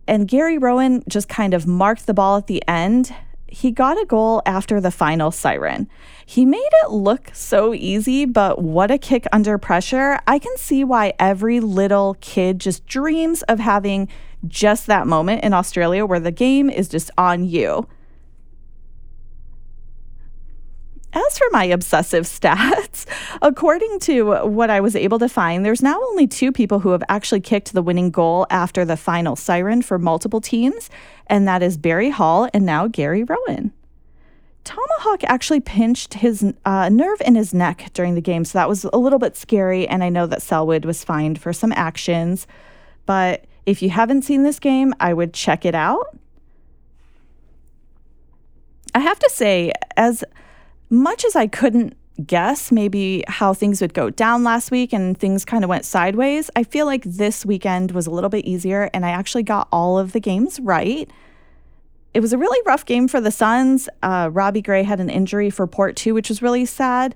and 0.07 0.27
Gary 0.27 0.57
Rohan 0.57 1.03
just 1.07 1.27
kind 1.29 1.53
of 1.53 1.65
marked 1.67 2.05
the 2.05 2.13
ball 2.13 2.37
at 2.37 2.47
the 2.47 2.63
end. 2.67 3.13
he 3.47 3.71
got 3.71 4.01
a 4.01 4.05
goal 4.05 4.41
after 4.45 4.81
the 4.81 4.91
final 4.91 5.31
siren. 5.31 5.87
He 6.25 6.45
made 6.45 6.69
it 6.83 6.91
look 6.91 7.29
so 7.33 7.73
easy, 7.73 8.25
but 8.25 8.61
what 8.61 8.91
a 8.91 8.97
kick 8.97 9.25
under 9.31 9.57
pressure. 9.57 10.19
I 10.27 10.39
can 10.39 10.57
see 10.57 10.83
why 10.83 11.13
every 11.19 11.61
little 11.61 12.17
kid 12.19 12.59
just 12.59 12.85
dreams 12.85 13.43
of 13.43 13.59
having 13.59 14.09
just 14.45 14.87
that 14.87 15.07
moment 15.07 15.43
in 15.43 15.53
Australia 15.53 16.05
where 16.05 16.19
the 16.19 16.31
game 16.31 16.69
is 16.69 16.89
just 16.89 17.11
on 17.17 17.45
you. 17.45 17.87
As 21.15 21.37
for 21.37 21.47
my 21.51 21.63
obsessive 21.63 22.23
stats, 22.25 23.05
according 23.41 23.99
to 24.01 24.45
what 24.45 24.69
I 24.69 24.81
was 24.81 24.95
able 24.95 25.17
to 25.19 25.29
find, 25.29 25.65
there's 25.65 25.81
now 25.81 25.97
only 26.09 26.27
two 26.27 26.51
people 26.51 26.79
who 26.79 26.89
have 26.89 27.03
actually 27.07 27.39
kicked 27.39 27.73
the 27.73 27.81
winning 27.81 28.11
goal 28.11 28.45
after 28.49 28.83
the 28.83 28.97
final 28.97 29.37
siren 29.37 29.81
for 29.81 29.97
multiple 29.97 30.41
teams, 30.41 30.89
and 31.27 31.47
that 31.47 31.63
is 31.63 31.77
Barry 31.77 32.09
Hall 32.09 32.49
and 32.53 32.65
now 32.65 32.87
Gary 32.87 33.23
Rohan. 33.23 33.71
Tomahawk 34.65 35.23
actually 35.25 35.59
pinched 35.59 36.15
his 36.15 36.53
uh, 36.65 36.89
nerve 36.89 37.21
in 37.21 37.35
his 37.35 37.53
neck 37.53 37.91
during 37.93 38.15
the 38.15 38.21
game, 38.21 38.43
so 38.43 38.57
that 38.57 38.67
was 38.67 38.83
a 38.83 38.97
little 38.97 39.19
bit 39.19 39.37
scary. 39.37 39.87
And 39.87 40.03
I 40.03 40.09
know 40.09 40.25
that 40.25 40.41
Selwood 40.41 40.85
was 40.85 41.03
fined 41.03 41.39
for 41.39 41.53
some 41.53 41.71
actions, 41.73 42.47
but 43.05 43.45
if 43.65 43.81
you 43.81 43.91
haven't 43.91 44.23
seen 44.23 44.43
this 44.43 44.59
game, 44.59 44.93
I 44.99 45.13
would 45.13 45.33
check 45.33 45.65
it 45.65 45.75
out. 45.75 46.17
I 48.95 48.99
have 48.99 49.19
to 49.19 49.29
say, 49.29 49.71
as 49.97 50.23
much 50.89 51.25
as 51.25 51.35
I 51.35 51.47
couldn't 51.47 51.95
guess 52.25 52.71
maybe 52.71 53.23
how 53.27 53.53
things 53.53 53.81
would 53.81 53.93
go 53.93 54.09
down 54.09 54.43
last 54.43 54.71
week 54.71 54.93
and 54.93 55.17
things 55.17 55.43
kind 55.43 55.63
of 55.63 55.69
went 55.69 55.85
sideways, 55.85 56.49
I 56.55 56.63
feel 56.63 56.85
like 56.85 57.03
this 57.03 57.45
weekend 57.45 57.91
was 57.91 58.07
a 58.07 58.11
little 58.11 58.29
bit 58.29 58.45
easier 58.45 58.89
and 58.93 59.05
I 59.05 59.09
actually 59.09 59.43
got 59.43 59.67
all 59.71 59.99
of 59.99 60.13
the 60.13 60.19
games 60.19 60.59
right. 60.59 61.09
It 62.13 62.21
was 62.21 62.31
a 62.31 62.37
really 62.37 62.61
rough 62.65 62.85
game 62.85 63.09
for 63.09 63.19
the 63.19 63.31
Suns. 63.31 63.89
Uh, 64.01 64.29
Robbie 64.31 64.61
Gray 64.61 64.83
had 64.83 65.01
an 65.01 65.09
injury 65.09 65.49
for 65.49 65.67
Port 65.67 65.97
2, 65.97 66.13
which 66.13 66.29
was 66.29 66.41
really 66.41 66.65
sad. 66.65 67.13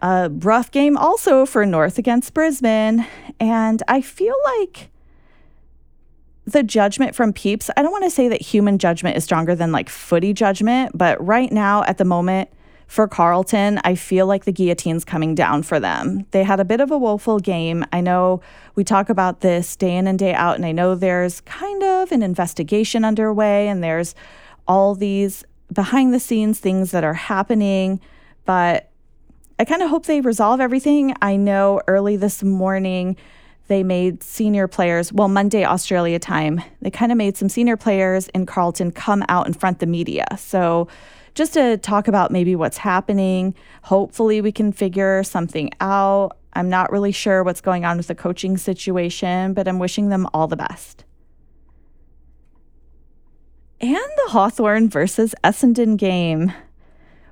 A 0.00 0.30
rough 0.30 0.70
game 0.70 0.96
also 0.96 1.44
for 1.44 1.66
North 1.66 1.98
against 1.98 2.32
Brisbane. 2.32 3.06
And 3.38 3.82
I 3.88 4.00
feel 4.00 4.34
like 4.44 4.90
the 6.46 6.62
judgment 6.62 7.14
from 7.14 7.34
peeps, 7.34 7.68
I 7.76 7.82
don't 7.82 7.92
want 7.92 8.04
to 8.04 8.10
say 8.10 8.28
that 8.28 8.40
human 8.40 8.78
judgment 8.78 9.18
is 9.18 9.24
stronger 9.24 9.54
than 9.54 9.72
like 9.72 9.90
footy 9.90 10.32
judgment, 10.32 10.96
but 10.96 11.22
right 11.24 11.52
now 11.52 11.82
at 11.82 11.98
the 11.98 12.04
moment, 12.04 12.48
for 12.86 13.08
Carlton, 13.08 13.80
I 13.84 13.94
feel 13.96 14.26
like 14.26 14.44
the 14.44 14.52
guillotine's 14.52 15.04
coming 15.04 15.34
down 15.34 15.62
for 15.64 15.80
them. 15.80 16.24
They 16.30 16.44
had 16.44 16.60
a 16.60 16.64
bit 16.64 16.80
of 16.80 16.90
a 16.90 16.98
woeful 16.98 17.40
game. 17.40 17.84
I 17.92 18.00
know 18.00 18.40
we 18.74 18.84
talk 18.84 19.08
about 19.08 19.40
this 19.40 19.74
day 19.74 19.96
in 19.96 20.06
and 20.06 20.18
day 20.18 20.34
out, 20.34 20.56
and 20.56 20.64
I 20.64 20.72
know 20.72 20.94
there's 20.94 21.40
kind 21.42 21.82
of 21.82 22.12
an 22.12 22.22
investigation 22.22 23.04
underway, 23.04 23.68
and 23.68 23.82
there's 23.82 24.14
all 24.68 24.94
these 24.94 25.44
behind 25.72 26.14
the 26.14 26.20
scenes 26.20 26.60
things 26.60 26.92
that 26.92 27.02
are 27.02 27.14
happening, 27.14 28.00
but 28.44 28.88
I 29.58 29.64
kind 29.64 29.82
of 29.82 29.90
hope 29.90 30.06
they 30.06 30.20
resolve 30.20 30.60
everything. 30.60 31.14
I 31.20 31.36
know 31.36 31.80
early 31.88 32.16
this 32.16 32.42
morning, 32.42 33.16
they 33.68 33.82
made 33.82 34.22
senior 34.22 34.68
players, 34.68 35.12
well, 35.12 35.28
Monday, 35.28 35.64
Australia 35.64 36.20
time, 36.20 36.62
they 36.82 36.90
kind 36.90 37.10
of 37.10 37.18
made 37.18 37.36
some 37.36 37.48
senior 37.48 37.76
players 37.76 38.28
in 38.28 38.46
Carlton 38.46 38.92
come 38.92 39.24
out 39.28 39.46
and 39.46 39.58
front 39.58 39.80
the 39.80 39.86
media. 39.86 40.26
So 40.38 40.86
just 41.36 41.52
to 41.54 41.76
talk 41.76 42.08
about 42.08 42.32
maybe 42.32 42.56
what's 42.56 42.78
happening. 42.78 43.54
Hopefully, 43.82 44.40
we 44.40 44.50
can 44.50 44.72
figure 44.72 45.22
something 45.22 45.70
out. 45.80 46.36
I'm 46.54 46.70
not 46.70 46.90
really 46.90 47.12
sure 47.12 47.44
what's 47.44 47.60
going 47.60 47.84
on 47.84 47.98
with 47.98 48.06
the 48.06 48.14
coaching 48.14 48.56
situation, 48.56 49.52
but 49.52 49.68
I'm 49.68 49.78
wishing 49.78 50.08
them 50.08 50.26
all 50.32 50.48
the 50.48 50.56
best. 50.56 51.04
And 53.80 53.94
the 53.94 54.30
Hawthorn 54.30 54.88
versus 54.88 55.34
Essendon 55.44 55.98
game. 55.98 56.52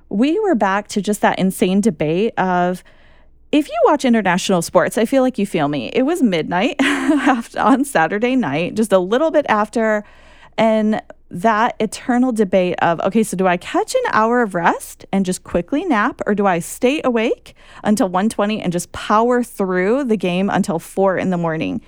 We 0.09 0.39
were 0.39 0.53
back 0.53 0.87
to 0.89 1.01
just 1.01 1.21
that 1.21 1.39
insane 1.39 1.81
debate 1.81 2.35
of 2.37 2.83
if 3.51 3.67
you 3.67 3.75
watch 3.85 4.05
international 4.05 4.61
sports, 4.61 4.99
I 4.99 5.05
feel 5.05 5.23
like 5.23 5.39
you 5.39 5.47
feel 5.47 5.67
me. 5.67 5.89
It 5.93 6.03
was 6.03 6.21
midnight 6.21 6.75
on 7.57 7.83
Saturday 7.83 8.35
night, 8.35 8.75
just 8.75 8.93
a 8.93 8.99
little 8.99 9.31
bit 9.31 9.47
after. 9.49 10.03
And 10.57 11.01
that 11.35 11.75
eternal 11.81 12.31
debate 12.31 12.75
of 12.81 13.01
okay, 13.01 13.21
so 13.21 13.35
do 13.35 13.45
I 13.45 13.57
catch 13.57 13.93
an 13.93 14.01
hour 14.13 14.41
of 14.41 14.55
rest 14.55 15.05
and 15.11 15.25
just 15.25 15.43
quickly 15.43 15.83
nap, 15.83 16.21
or 16.25 16.33
do 16.33 16.45
I 16.45 16.59
stay 16.59 17.01
awake 17.03 17.55
until 17.83 18.09
1:20 18.09 18.61
and 18.61 18.71
just 18.71 18.91
power 18.93 19.43
through 19.43 20.05
the 20.05 20.15
game 20.15 20.49
until 20.49 20.79
four 20.79 21.17
in 21.17 21.31
the 21.31 21.37
morning? 21.37 21.81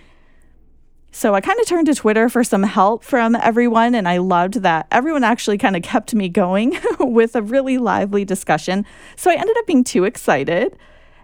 So 1.14 1.34
I 1.34 1.40
kind 1.40 1.60
of 1.62 1.66
turned 1.66 1.88
to 1.88 1.96
Twitter 1.96 2.28
for 2.28 2.44
some 2.44 2.64
help 2.64 3.06
from 3.06 3.36
everyone, 3.36 3.96
and 3.96 4.08
I 4.08 4.18
loved 4.18 4.56
that 4.64 4.86
everyone 4.92 5.24
actually 5.24 5.58
kind 5.58 5.78
of 5.78 5.82
kept 5.82 6.14
me 6.14 6.28
going 6.28 6.78
with 7.00 7.34
a 7.34 7.42
really 7.42 7.78
lively 7.78 8.26
discussion. 8.26 8.86
So 9.16 9.32
I 9.32 9.36
ended 9.36 9.58
up 9.58 9.66
being 9.66 9.86
too 9.86 10.04
excited. 10.04 10.78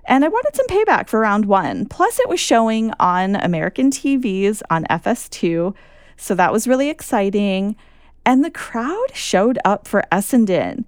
And 0.06 0.26
I 0.26 0.28
wanted 0.28 0.56
some 0.56 0.68
payback 0.68 1.08
for 1.08 1.22
round 1.22 1.46
one. 1.46 1.86
Plus, 1.86 2.20
it 2.20 2.28
was 2.28 2.40
showing 2.40 2.92
on 3.00 3.38
American 3.38 3.90
TVs 3.90 4.62
on 4.70 4.84
FS2. 4.86 5.74
So 6.18 6.36
that 6.36 6.52
was 6.52 6.68
really 6.68 6.90
exciting. 6.90 7.78
And 8.26 8.44
the 8.44 8.52
crowd 8.52 9.08
showed 9.14 9.60
up 9.66 9.88
for 9.88 10.04
Essendon. 10.12 10.86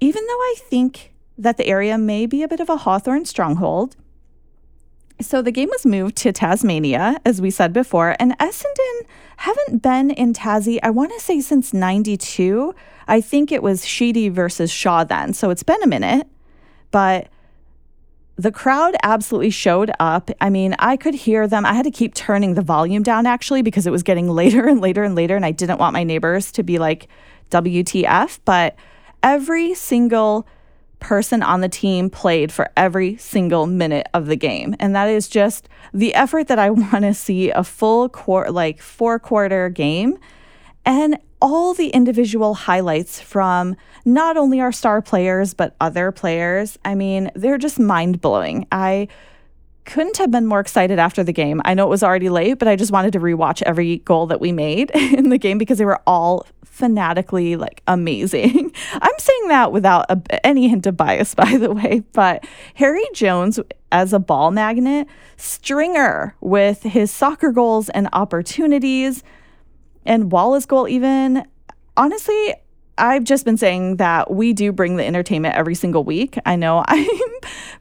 Even 0.00 0.26
though 0.26 0.32
I 0.32 0.54
think 0.58 1.14
that 1.38 1.56
the 1.56 1.66
area 1.66 1.98
may 1.98 2.26
be 2.26 2.42
a 2.42 2.48
bit 2.48 2.60
of 2.60 2.68
a 2.68 2.78
Hawthorn 2.78 3.24
stronghold. 3.24 3.96
So 5.20 5.42
the 5.42 5.52
game 5.52 5.68
was 5.70 5.86
moved 5.86 6.16
to 6.16 6.32
Tasmania, 6.32 7.18
as 7.24 7.40
we 7.40 7.50
said 7.50 7.72
before, 7.72 8.16
and 8.18 8.36
Essendon 8.38 9.06
haven't 9.38 9.82
been 9.82 10.10
in 10.10 10.32
Tassie, 10.32 10.78
I 10.82 10.90
want 10.90 11.12
to 11.12 11.20
say 11.20 11.40
since 11.40 11.72
92. 11.72 12.74
I 13.06 13.20
think 13.20 13.52
it 13.52 13.62
was 13.62 13.86
Sheedy 13.86 14.28
versus 14.28 14.70
Shaw 14.70 15.04
then. 15.04 15.32
So 15.32 15.50
it's 15.50 15.62
been 15.62 15.82
a 15.82 15.86
minute. 15.86 16.26
But 16.90 17.28
the 18.36 18.50
crowd 18.50 18.96
absolutely 19.02 19.50
showed 19.50 19.92
up. 20.00 20.30
I 20.40 20.50
mean, 20.50 20.74
I 20.78 20.96
could 20.96 21.14
hear 21.14 21.46
them. 21.46 21.64
I 21.64 21.72
had 21.72 21.84
to 21.84 21.90
keep 21.90 22.14
turning 22.14 22.54
the 22.54 22.62
volume 22.62 23.02
down 23.02 23.26
actually 23.26 23.62
because 23.62 23.86
it 23.86 23.90
was 23.90 24.02
getting 24.02 24.28
later 24.42 24.66
and 24.66 24.80
later 24.80 25.04
and 25.04 25.14
later. 25.14 25.36
And 25.36 25.44
I 25.44 25.52
didn't 25.52 25.78
want 25.78 25.92
my 25.92 26.04
neighbors 26.04 26.50
to 26.52 26.62
be 26.62 26.78
like, 26.78 27.08
WTF. 27.50 28.40
But 28.44 28.76
every 29.22 29.74
single 29.74 30.46
person 31.00 31.42
on 31.42 31.60
the 31.60 31.68
team 31.68 32.08
played 32.08 32.50
for 32.50 32.70
every 32.76 33.16
single 33.16 33.66
minute 33.66 34.06
of 34.14 34.26
the 34.26 34.36
game. 34.36 34.74
And 34.80 34.96
that 34.96 35.08
is 35.08 35.28
just 35.28 35.68
the 35.92 36.14
effort 36.14 36.48
that 36.48 36.58
I 36.58 36.70
want 36.70 37.02
to 37.02 37.14
see 37.14 37.50
a 37.50 37.64
full 37.64 38.08
quarter, 38.08 38.50
like 38.50 38.80
four 38.80 39.18
quarter 39.18 39.68
game. 39.68 40.18
And 40.84 41.18
all 41.44 41.74
the 41.74 41.88
individual 41.88 42.54
highlights 42.54 43.20
from 43.20 43.76
not 44.06 44.38
only 44.38 44.62
our 44.62 44.72
star 44.72 45.02
players, 45.02 45.52
but 45.52 45.76
other 45.78 46.10
players. 46.10 46.78
I 46.86 46.94
mean, 46.94 47.30
they're 47.34 47.58
just 47.58 47.78
mind 47.78 48.22
blowing. 48.22 48.66
I 48.72 49.08
couldn't 49.84 50.16
have 50.16 50.30
been 50.30 50.46
more 50.46 50.60
excited 50.60 50.98
after 50.98 51.22
the 51.22 51.34
game. 51.34 51.60
I 51.66 51.74
know 51.74 51.84
it 51.84 51.90
was 51.90 52.02
already 52.02 52.30
late, 52.30 52.58
but 52.58 52.66
I 52.66 52.76
just 52.76 52.90
wanted 52.90 53.12
to 53.12 53.20
rewatch 53.20 53.60
every 53.60 53.98
goal 53.98 54.26
that 54.28 54.40
we 54.40 54.52
made 54.52 54.90
in 54.94 55.28
the 55.28 55.36
game 55.36 55.58
because 55.58 55.76
they 55.76 55.84
were 55.84 56.00
all 56.06 56.46
fanatically 56.64 57.56
like 57.56 57.82
amazing. 57.86 58.72
I'm 58.94 59.18
saying 59.18 59.48
that 59.48 59.70
without 59.70 60.06
a, 60.08 60.46
any 60.46 60.68
hint 60.68 60.86
of 60.86 60.96
bias, 60.96 61.34
by 61.34 61.58
the 61.58 61.72
way, 61.72 62.02
but 62.14 62.46
Harry 62.76 63.04
Jones 63.12 63.60
as 63.92 64.14
a 64.14 64.18
ball 64.18 64.50
magnet, 64.50 65.08
Stringer 65.36 66.36
with 66.40 66.84
his 66.84 67.10
soccer 67.10 67.52
goals 67.52 67.90
and 67.90 68.08
opportunities 68.14 69.22
and 70.04 70.30
Wallace 70.32 70.66
goal 70.66 70.88
even 70.88 71.46
honestly 71.96 72.54
I've 72.96 73.24
just 73.24 73.44
been 73.44 73.56
saying 73.56 73.96
that 73.96 74.30
we 74.30 74.52
do 74.52 74.70
bring 74.72 74.96
the 74.96 75.04
entertainment 75.04 75.56
every 75.56 75.74
single 75.74 76.04
week. 76.04 76.38
I 76.46 76.56
know 76.56 76.84
I'm 76.88 77.08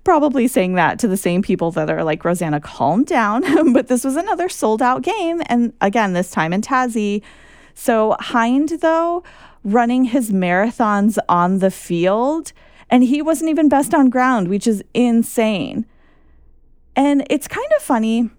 probably 0.04 0.48
saying 0.48 0.74
that 0.76 1.00
to 1.00 1.08
the 1.08 1.18
same 1.18 1.42
people 1.42 1.72
that 1.72 1.90
are 1.90 2.04
like, 2.04 2.26
Rosanna, 2.26 2.60
calm 2.60 3.04
down. 3.04 3.44
but 3.74 3.88
this 3.88 4.04
was 4.04 4.16
another 4.16 4.50
sold 4.50 4.82
out 4.82 5.04
game. 5.04 5.42
And 5.48 5.74
again, 5.82 6.14
this 6.14 6.32
time 6.32 6.54
in 6.54 6.62
Tassie. 6.62 7.22
So 7.76 8.16
Hind, 8.20 8.70
though, 8.82 9.24
running 9.64 10.06
his 10.06 10.32
marathons 10.32 11.18
on 11.30 11.60
the 11.60 11.72
field, 11.72 12.52
and 12.90 13.04
he 13.04 13.22
wasn't 13.22 13.50
even 13.50 13.70
best 13.70 13.94
on 13.94 14.10
ground, 14.10 14.48
which 14.48 14.68
is 14.68 14.84
insane. 14.94 15.86
And 16.96 17.26
it's 17.30 17.48
kind 17.48 17.72
of 17.78 17.82
funny 17.82 18.30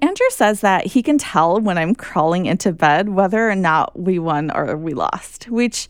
Andrew 0.00 0.26
says 0.30 0.60
that 0.60 0.86
he 0.86 1.02
can 1.02 1.18
tell 1.18 1.60
when 1.60 1.76
I'm 1.76 1.94
crawling 1.94 2.46
into 2.46 2.72
bed 2.72 3.08
whether 3.08 3.50
or 3.50 3.54
not 3.54 3.98
we 3.98 4.18
won 4.18 4.50
or 4.50 4.76
we 4.76 4.94
lost, 4.94 5.48
which 5.50 5.88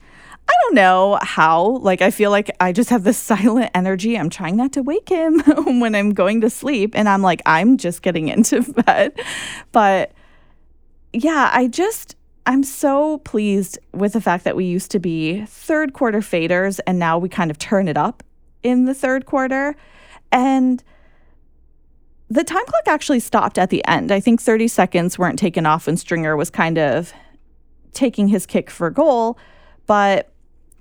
I 0.48 0.52
don't 0.62 0.74
know 0.74 1.18
how. 1.22 1.78
Like, 1.78 2.02
I 2.02 2.10
feel 2.10 2.30
like 2.30 2.50
I 2.60 2.72
just 2.72 2.90
have 2.90 3.04
this 3.04 3.18
silent 3.32 3.70
energy. 3.74 4.18
I'm 4.18 4.30
trying 4.30 4.56
not 4.56 4.72
to 4.72 4.82
wake 4.82 5.08
him 5.08 5.40
when 5.80 5.94
I'm 5.94 6.14
going 6.14 6.40
to 6.40 6.50
sleep. 6.50 6.92
And 6.94 7.08
I'm 7.08 7.22
like, 7.22 7.42
I'm 7.46 7.76
just 7.76 8.02
getting 8.02 8.28
into 8.28 8.62
bed. 8.86 9.18
But 9.72 10.12
yeah, 11.12 11.50
I 11.52 11.68
just, 11.68 12.16
I'm 12.46 12.64
so 12.64 13.18
pleased 13.18 13.78
with 13.92 14.14
the 14.14 14.20
fact 14.20 14.44
that 14.44 14.56
we 14.56 14.64
used 14.64 14.90
to 14.92 14.98
be 14.98 15.44
third 15.46 15.92
quarter 15.92 16.20
faders 16.20 16.80
and 16.86 16.98
now 16.98 17.18
we 17.18 17.28
kind 17.28 17.50
of 17.50 17.58
turn 17.58 17.86
it 17.86 17.96
up 17.96 18.22
in 18.62 18.86
the 18.86 18.94
third 18.94 19.26
quarter. 19.26 19.76
And 20.32 20.82
the 22.32 22.44
time 22.44 22.64
clock 22.64 22.88
actually 22.88 23.20
stopped 23.20 23.58
at 23.58 23.68
the 23.68 23.86
end. 23.86 24.10
I 24.10 24.18
think 24.18 24.40
30 24.40 24.66
seconds 24.68 25.18
weren't 25.18 25.38
taken 25.38 25.66
off 25.66 25.86
when 25.86 25.98
Stringer 25.98 26.34
was 26.34 26.48
kind 26.48 26.78
of 26.78 27.12
taking 27.92 28.28
his 28.28 28.46
kick 28.46 28.70
for 28.70 28.88
goal. 28.88 29.38
But, 29.86 30.30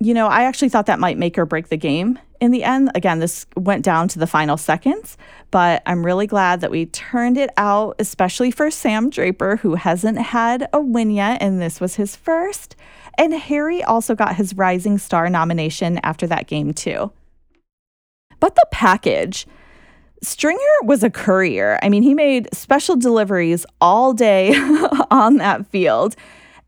you 0.00 0.14
know, 0.14 0.28
I 0.28 0.44
actually 0.44 0.70
thought 0.70 0.86
that 0.86 0.98
might 0.98 1.18
make 1.18 1.36
or 1.36 1.44
break 1.44 1.68
the 1.68 1.76
game 1.76 2.18
in 2.40 2.52
the 2.52 2.64
end. 2.64 2.90
Again, 2.94 3.18
this 3.18 3.44
went 3.54 3.84
down 3.84 4.08
to 4.08 4.18
the 4.18 4.26
final 4.26 4.56
seconds, 4.56 5.18
but 5.50 5.82
I'm 5.84 6.06
really 6.06 6.26
glad 6.26 6.62
that 6.62 6.70
we 6.70 6.86
turned 6.86 7.36
it 7.36 7.50
out, 7.58 7.96
especially 7.98 8.50
for 8.50 8.70
Sam 8.70 9.10
Draper, 9.10 9.56
who 9.56 9.74
hasn't 9.74 10.18
had 10.18 10.70
a 10.72 10.80
win 10.80 11.10
yet, 11.10 11.42
and 11.42 11.60
this 11.60 11.82
was 11.82 11.96
his 11.96 12.16
first. 12.16 12.76
And 13.18 13.34
Harry 13.34 13.84
also 13.84 14.14
got 14.14 14.36
his 14.36 14.56
Rising 14.56 14.96
Star 14.96 15.28
nomination 15.28 16.00
after 16.02 16.26
that 16.28 16.46
game, 16.46 16.72
too. 16.72 17.12
But 18.40 18.54
the 18.54 18.66
package. 18.70 19.46
Stringer 20.22 20.58
was 20.84 21.02
a 21.02 21.10
courier. 21.10 21.78
I 21.82 21.88
mean, 21.88 22.02
he 22.02 22.14
made 22.14 22.48
special 22.52 22.96
deliveries 22.96 23.66
all 23.80 24.12
day 24.12 24.54
on 25.10 25.38
that 25.38 25.66
field. 25.66 26.14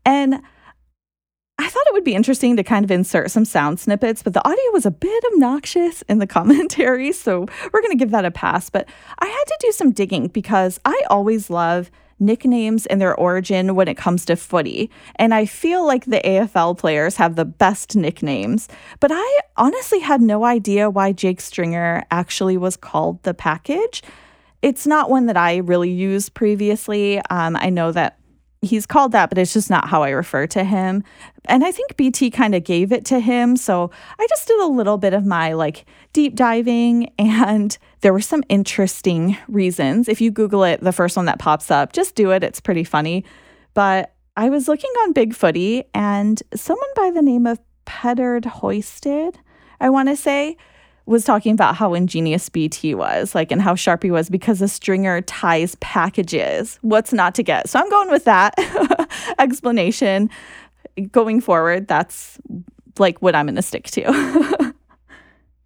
And 0.05 0.41
I 1.57 1.69
thought 1.69 1.87
it 1.87 1.93
would 1.93 2.03
be 2.03 2.15
interesting 2.15 2.57
to 2.57 2.63
kind 2.63 2.83
of 2.83 2.91
insert 2.91 3.31
some 3.31 3.45
sound 3.45 3.79
snippets, 3.79 4.21
but 4.21 4.33
the 4.33 4.45
audio 4.45 4.71
was 4.73 4.85
a 4.85 4.91
bit 4.91 5.23
obnoxious 5.33 6.01
in 6.03 6.19
the 6.19 6.27
commentary. 6.37 7.13
So 7.13 7.47
we're 7.71 7.81
going 7.81 7.91
to 7.91 7.97
give 7.97 8.11
that 8.11 8.25
a 8.25 8.31
pass. 8.31 8.69
But 8.69 8.89
I 9.19 9.25
had 9.25 9.43
to 9.45 9.57
do 9.61 9.71
some 9.71 9.91
digging 9.91 10.27
because 10.27 10.79
I 10.83 11.01
always 11.09 11.49
love 11.49 11.89
nicknames 12.19 12.85
and 12.85 13.01
their 13.01 13.15
origin 13.15 13.75
when 13.75 13.87
it 13.87 13.97
comes 13.97 14.25
to 14.25 14.35
footy. 14.35 14.89
And 15.17 15.33
I 15.33 15.45
feel 15.45 15.85
like 15.85 16.05
the 16.05 16.21
AFL 16.23 16.77
players 16.77 17.17
have 17.17 17.35
the 17.35 17.45
best 17.45 17.95
nicknames. 17.95 18.67
But 18.99 19.11
I 19.13 19.39
honestly 19.57 19.99
had 19.99 20.21
no 20.21 20.45
idea 20.45 20.89
why 20.89 21.11
Jake 21.11 21.41
Stringer 21.41 22.05
actually 22.11 22.57
was 22.57 22.77
called 22.77 23.21
the 23.23 23.33
package. 23.33 24.01
It's 24.61 24.87
not 24.87 25.09
one 25.09 25.27
that 25.27 25.37
I 25.37 25.57
really 25.57 25.91
used 25.91 26.33
previously. 26.33 27.19
Um, 27.29 27.55
I 27.55 27.69
know 27.69 27.91
that 27.91 28.17
he's 28.61 28.85
called 28.85 29.11
that, 29.11 29.29
but 29.29 29.37
it's 29.37 29.53
just 29.53 29.69
not 29.69 29.87
how 29.87 30.03
I 30.03 30.09
refer 30.09 30.47
to 30.47 30.63
him. 30.63 31.03
And 31.45 31.63
I 31.63 31.71
think 31.71 31.95
BT 31.97 32.31
kind 32.31 32.55
of 32.55 32.63
gave 32.63 32.91
it 32.91 33.05
to 33.05 33.19
him. 33.19 33.55
So 33.55 33.91
I 34.19 34.27
just 34.29 34.47
did 34.47 34.59
a 34.59 34.67
little 34.67 34.97
bit 34.97 35.13
of 35.13 35.25
my 35.25 35.53
like 35.53 35.85
deep 36.13 36.35
diving, 36.35 37.11
and 37.19 37.77
there 38.01 38.13
were 38.13 38.21
some 38.21 38.43
interesting 38.49 39.37
reasons. 39.47 40.07
If 40.07 40.21
you 40.21 40.31
Google 40.31 40.63
it, 40.63 40.81
the 40.81 40.91
first 40.91 41.15
one 41.15 41.25
that 41.25 41.39
pops 41.39 41.69
up, 41.69 41.93
just 41.93 42.15
do 42.15 42.31
it. 42.31 42.43
It's 42.43 42.59
pretty 42.59 42.83
funny. 42.83 43.23
But 43.73 44.13
I 44.37 44.49
was 44.49 44.67
looking 44.67 44.91
on 45.03 45.13
Bigfooty, 45.13 45.85
and 45.93 46.41
someone 46.53 46.89
by 46.95 47.11
the 47.11 47.21
name 47.21 47.45
of 47.45 47.59
Petterd 47.85 48.45
Hoisted, 48.45 49.37
I 49.79 49.89
want 49.89 50.09
to 50.09 50.15
say, 50.15 50.57
was 51.05 51.23
talking 51.23 51.53
about 51.53 51.75
how 51.75 51.93
ingenious 51.93 52.49
BT 52.49 52.95
was, 52.95 53.35
like, 53.35 53.51
and 53.51 53.61
how 53.61 53.75
sharp 53.75 54.03
he 54.03 54.11
was 54.11 54.29
because 54.29 54.59
the 54.59 54.67
stringer 54.67 55.21
ties 55.21 55.75
packages. 55.75 56.79
What's 56.81 57.13
not 57.13 57.35
to 57.35 57.43
get? 57.43 57.69
So 57.69 57.79
I'm 57.79 57.89
going 57.89 58.09
with 58.09 58.25
that 58.25 58.55
explanation. 59.39 60.29
Going 61.11 61.41
forward, 61.41 61.87
that's 61.87 62.39
like 62.97 63.21
what 63.21 63.35
I'm 63.35 63.45
going 63.45 63.55
to 63.55 63.61
stick 63.61 63.85
to. 63.91 64.03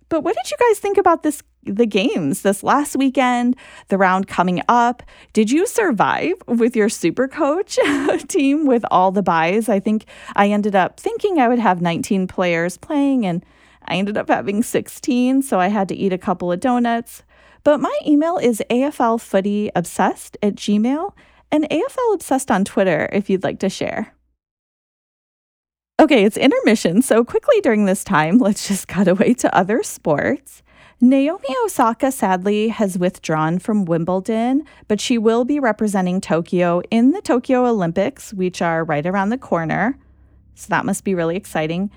but 0.10 0.22
what 0.22 0.36
did 0.36 0.52
you 0.52 0.58
guys 0.60 0.80
think 0.80 0.98
about 0.98 1.24
this 1.24 1.42
the 1.64 1.86
games 1.86 2.42
this 2.42 2.64
last 2.64 2.96
weekend, 2.96 3.56
the 3.90 3.98
round 3.98 4.28
coming 4.28 4.62
up? 4.68 5.04
Did 5.34 5.52
you 5.52 5.68
survive 5.68 6.34
with 6.48 6.76
your 6.76 6.90
super 6.90 7.28
coach 7.28 7.78
team 8.28 8.66
with 8.66 8.84
all 8.90 9.12
the 9.12 9.22
buys? 9.22 9.70
I 9.70 9.80
think 9.80 10.06
I 10.36 10.50
ended 10.50 10.76
up 10.76 11.00
thinking 11.00 11.40
I 11.40 11.48
would 11.48 11.60
have 11.60 11.82
19 11.82 12.28
players 12.28 12.78
playing 12.78 13.26
and 13.26 13.46
I 13.90 13.96
ended 13.96 14.18
up 14.18 14.30
having 14.30 14.64
16, 14.64 15.42
so 15.42 15.60
I 15.60 15.68
had 15.68 15.88
to 15.90 15.96
eat 15.96 16.14
a 16.14 16.18
couple 16.18 16.52
of 16.52 16.60
donuts. 16.60 17.24
But 17.64 17.80
my 17.80 17.98
email 18.06 18.38
is 18.38 18.62
aflfootyobsessed 18.70 20.38
at 20.42 20.56
gmail 20.56 21.14
and 21.52 21.70
AFL 21.70 22.14
Obsessed 22.14 22.52
on 22.52 22.64
Twitter 22.64 23.10
if 23.12 23.30
you'd 23.30 23.44
like 23.44 23.60
to 23.60 23.70
share. 23.70 24.14
Okay, 26.00 26.24
it's 26.24 26.38
intermission, 26.38 27.02
so 27.02 27.26
quickly 27.26 27.60
during 27.62 27.86
this 27.86 28.06
time, 28.06 28.38
let's 28.40 28.68
just 28.68 28.88
cut 28.88 29.08
away 29.08 29.34
to 29.36 29.54
other 29.56 29.84
sports. 29.84 30.64
Naomi 31.02 31.48
Osaka 31.64 32.12
sadly 32.12 32.68
has 32.70 32.98
withdrawn 32.98 33.58
from 33.58 33.86
Wimbledon, 33.86 34.64
but 34.88 35.00
she 35.00 35.18
will 35.18 35.46
be 35.46 35.60
representing 35.60 36.20
Tokyo 36.20 36.82
in 36.92 37.12
the 37.12 37.22
Tokyo 37.22 37.66
Olympics, 37.66 38.34
which 38.34 38.62
are 38.62 38.84
right 38.84 39.06
around 39.06 39.30
the 39.30 39.38
corner. 39.38 39.98
So 40.56 40.68
that 40.70 40.86
must 40.86 41.06
be 41.06 41.16
really 41.16 41.38
exciting. 41.38 41.90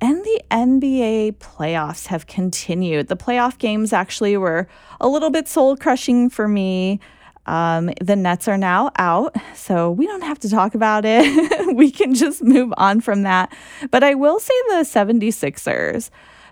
And 0.00 0.22
the 0.24 0.42
NBA 0.50 1.36
playoffs 1.38 2.08
have 2.08 2.26
continued. 2.26 3.08
The 3.08 3.16
playoff 3.16 3.58
games 3.58 3.92
actually 3.92 4.36
were 4.36 4.68
a 5.00 5.08
little 5.08 5.30
bit 5.30 5.48
soul 5.48 5.76
crushing 5.76 6.28
for 6.28 6.46
me. 6.46 7.00
Um, 7.46 7.90
the 8.00 8.16
Nets 8.16 8.48
are 8.48 8.58
now 8.58 8.90
out, 8.98 9.34
so 9.54 9.90
we 9.90 10.06
don't 10.06 10.22
have 10.22 10.38
to 10.40 10.50
talk 10.50 10.74
about 10.74 11.04
it. 11.06 11.74
we 11.76 11.90
can 11.90 12.14
just 12.14 12.42
move 12.42 12.74
on 12.76 13.00
from 13.00 13.22
that. 13.22 13.56
But 13.90 14.02
I 14.02 14.14
will 14.14 14.38
say 14.38 14.54
the 14.68 14.82
76ers. 14.84 16.10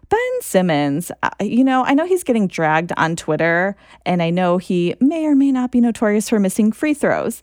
Ben 0.08 0.40
Simmons, 0.40 1.10
uh, 1.22 1.30
you 1.40 1.64
know, 1.64 1.84
I 1.84 1.94
know 1.94 2.06
he's 2.06 2.24
getting 2.24 2.46
dragged 2.46 2.92
on 2.96 3.16
Twitter, 3.16 3.76
and 4.06 4.22
I 4.22 4.30
know 4.30 4.58
he 4.58 4.94
may 5.00 5.26
or 5.26 5.34
may 5.34 5.50
not 5.50 5.72
be 5.72 5.80
notorious 5.80 6.28
for 6.28 6.38
missing 6.38 6.72
free 6.72 6.94
throws. 6.94 7.42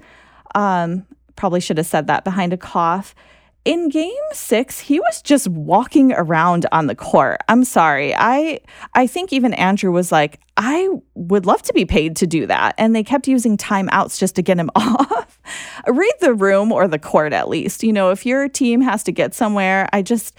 Um, 0.56 1.06
probably 1.36 1.60
should 1.60 1.78
have 1.78 1.88
said 1.88 2.08
that 2.08 2.24
behind 2.24 2.54
a 2.54 2.58
cough 2.58 3.14
in 3.64 3.90
game 3.90 4.12
6 4.32 4.80
he 4.80 5.00
was 5.00 5.22
just 5.22 5.48
walking 5.48 6.14
around 6.14 6.66
on 6.72 6.88
the 6.88 6.96
court. 6.96 7.38
I'm 7.48 7.64
sorry. 7.64 8.14
I 8.16 8.60
i 8.96 9.06
think 9.08 9.32
even 9.32 9.54
andrew 9.54 9.92
was 9.92 10.12
like 10.12 10.40
i 10.58 10.90
would 11.14 11.46
love 11.46 11.62
to 11.64 11.74
be 11.74 11.86
paid 11.86 12.16
to 12.18 12.28
do 12.28 12.48
that. 12.48 12.76
And 12.78 12.96
they 12.96 13.04
kept 13.04 13.28
using 13.28 13.58
timeouts 13.58 14.20
just 14.20 14.36
to 14.36 14.42
get 14.42 14.58
him 14.58 14.70
off. 14.76 15.40
Read 15.88 16.14
the 16.22 16.34
room 16.34 16.72
or 16.72 16.88
the 16.88 17.00
court 17.00 17.34
at 17.34 17.50
least. 17.50 17.84
You 17.84 17.94
know 17.94 18.10
if 18.10 18.26
your 18.26 18.48
team 18.50 18.82
has 18.82 19.04
to 19.04 19.12
get 19.12 19.34
somewhere 19.34 19.88
i 19.94 20.02
just 20.02 20.36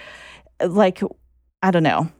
like 0.67 1.01
i 1.63 1.71
don't 1.71 1.83
know 1.83 2.11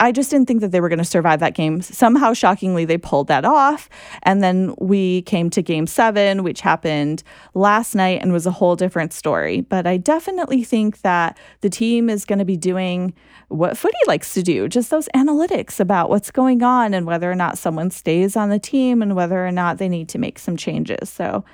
I 0.00 0.12
just 0.12 0.30
didn't 0.30 0.46
think 0.46 0.60
that 0.60 0.70
they 0.72 0.80
were 0.80 0.88
going 0.88 0.98
to 0.98 1.04
survive 1.04 1.40
that 1.40 1.54
game. 1.54 1.82
Somehow, 1.82 2.32
shockingly, 2.32 2.84
they 2.84 2.98
pulled 2.98 3.28
that 3.28 3.44
off. 3.44 3.88
And 4.22 4.42
then 4.42 4.74
we 4.78 5.22
came 5.22 5.50
to 5.50 5.62
game 5.62 5.86
seven, 5.86 6.42
which 6.42 6.60
happened 6.60 7.22
last 7.54 7.94
night 7.94 8.20
and 8.22 8.32
was 8.32 8.46
a 8.46 8.50
whole 8.50 8.76
different 8.76 9.12
story. 9.12 9.60
But 9.60 9.86
I 9.86 9.96
definitely 9.96 10.64
think 10.64 11.00
that 11.02 11.38
the 11.60 11.70
team 11.70 12.08
is 12.10 12.24
going 12.24 12.38
to 12.38 12.44
be 12.44 12.56
doing 12.56 13.14
what 13.48 13.76
footy 13.76 13.98
likes 14.06 14.32
to 14.34 14.42
do 14.42 14.68
just 14.68 14.90
those 14.90 15.08
analytics 15.14 15.80
about 15.80 16.08
what's 16.08 16.30
going 16.30 16.62
on 16.62 16.94
and 16.94 17.04
whether 17.04 17.30
or 17.30 17.34
not 17.34 17.58
someone 17.58 17.90
stays 17.90 18.36
on 18.36 18.48
the 18.48 18.60
team 18.60 19.02
and 19.02 19.16
whether 19.16 19.44
or 19.44 19.50
not 19.50 19.78
they 19.78 19.88
need 19.88 20.08
to 20.08 20.18
make 20.18 20.38
some 20.38 20.56
changes. 20.56 21.10
So 21.10 21.44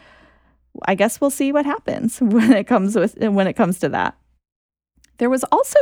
I 0.84 0.94
guess 0.94 1.20
we'll 1.20 1.30
see 1.30 1.52
what 1.52 1.64
happens 1.64 2.18
when 2.20 2.52
it 2.52 2.64
comes 2.64 2.96
with 2.96 3.16
when 3.18 3.46
it 3.46 3.54
comes 3.54 3.78
to 3.80 3.88
that. 3.90 4.16
There 5.18 5.30
was 5.30 5.44
also 5.44 5.78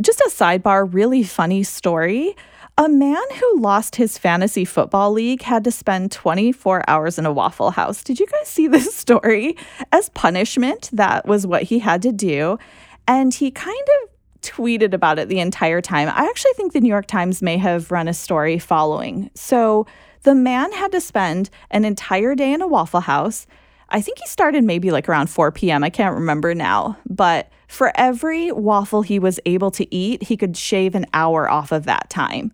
just 0.00 0.20
a 0.20 0.30
sidebar, 0.30 0.92
really 0.92 1.22
funny 1.22 1.62
story. 1.62 2.36
A 2.78 2.88
man 2.88 3.22
who 3.38 3.60
lost 3.60 3.96
his 3.96 4.16
fantasy 4.16 4.64
football 4.64 5.12
league 5.12 5.42
had 5.42 5.64
to 5.64 5.70
spend 5.70 6.12
24 6.12 6.88
hours 6.88 7.18
in 7.18 7.26
a 7.26 7.32
Waffle 7.32 7.72
House. 7.72 8.02
Did 8.02 8.18
you 8.18 8.26
guys 8.26 8.48
see 8.48 8.68
this 8.68 8.94
story? 8.96 9.56
As 9.92 10.08
punishment, 10.10 10.88
that 10.92 11.26
was 11.26 11.46
what 11.46 11.64
he 11.64 11.78
had 11.78 12.00
to 12.02 12.12
do. 12.12 12.58
And 13.06 13.34
he 13.34 13.50
kind 13.50 13.86
of 14.02 14.10
tweeted 14.40 14.94
about 14.94 15.18
it 15.18 15.28
the 15.28 15.40
entire 15.40 15.80
time. 15.80 16.08
I 16.08 16.26
actually 16.26 16.52
think 16.54 16.72
the 16.72 16.80
New 16.80 16.88
York 16.88 17.06
Times 17.06 17.42
may 17.42 17.58
have 17.58 17.90
run 17.90 18.08
a 18.08 18.14
story 18.14 18.58
following. 18.58 19.30
So 19.34 19.86
the 20.22 20.34
man 20.34 20.72
had 20.72 20.92
to 20.92 21.00
spend 21.00 21.50
an 21.70 21.84
entire 21.84 22.34
day 22.34 22.52
in 22.52 22.62
a 22.62 22.68
Waffle 22.68 23.00
House. 23.00 23.46
I 23.88 24.00
think 24.00 24.18
he 24.18 24.26
started 24.26 24.64
maybe 24.64 24.90
like 24.90 25.08
around 25.08 25.28
4 25.28 25.52
p.m. 25.52 25.82
I 25.82 25.90
can't 25.90 26.14
remember 26.14 26.54
now, 26.54 26.96
but 27.08 27.50
for 27.70 27.92
every 27.94 28.50
waffle 28.50 29.02
he 29.02 29.20
was 29.20 29.38
able 29.46 29.70
to 29.70 29.94
eat, 29.94 30.24
he 30.24 30.36
could 30.36 30.56
shave 30.56 30.96
an 30.96 31.06
hour 31.14 31.48
off 31.48 31.70
of 31.70 31.84
that 31.84 32.10
time. 32.10 32.52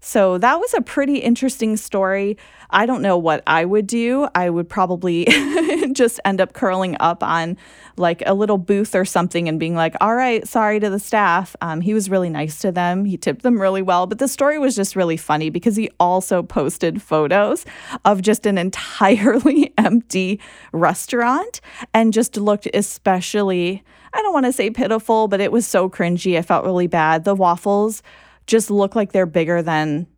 So 0.00 0.38
that 0.38 0.60
was 0.60 0.74
a 0.74 0.80
pretty 0.80 1.18
interesting 1.18 1.76
story. 1.76 2.36
I 2.70 2.86
don't 2.86 3.02
know 3.02 3.16
what 3.16 3.42
I 3.46 3.64
would 3.64 3.86
do. 3.86 4.28
I 4.34 4.50
would 4.50 4.68
probably 4.68 5.24
just 5.92 6.20
end 6.24 6.40
up 6.40 6.52
curling 6.52 6.96
up 7.00 7.22
on 7.22 7.56
like 7.96 8.22
a 8.26 8.34
little 8.34 8.58
booth 8.58 8.94
or 8.94 9.04
something 9.04 9.48
and 9.48 9.58
being 9.58 9.74
like, 9.74 9.96
all 10.00 10.14
right, 10.14 10.46
sorry 10.46 10.78
to 10.78 10.90
the 10.90 10.98
staff. 11.00 11.56
Um, 11.60 11.80
he 11.80 11.94
was 11.94 12.10
really 12.10 12.30
nice 12.30 12.60
to 12.60 12.70
them. 12.70 13.04
He 13.04 13.16
tipped 13.16 13.42
them 13.42 13.60
really 13.60 13.82
well. 13.82 14.06
But 14.06 14.18
the 14.18 14.28
story 14.28 14.58
was 14.58 14.76
just 14.76 14.94
really 14.94 15.16
funny 15.16 15.50
because 15.50 15.76
he 15.76 15.90
also 15.98 16.42
posted 16.42 17.02
photos 17.02 17.64
of 18.04 18.22
just 18.22 18.46
an 18.46 18.58
entirely 18.68 19.72
empty 19.78 20.40
restaurant 20.72 21.60
and 21.92 22.12
just 22.12 22.36
looked 22.36 22.68
especially, 22.72 23.82
I 24.12 24.22
don't 24.22 24.32
want 24.32 24.46
to 24.46 24.52
say 24.52 24.70
pitiful, 24.70 25.26
but 25.26 25.40
it 25.40 25.50
was 25.50 25.66
so 25.66 25.88
cringy. 25.88 26.38
I 26.38 26.42
felt 26.42 26.64
really 26.64 26.86
bad. 26.86 27.24
The 27.24 27.34
waffles 27.34 28.02
just 28.48 28.70
look 28.70 28.96
like 28.96 29.12
they're 29.12 29.26
bigger 29.26 29.62
than 29.62 30.08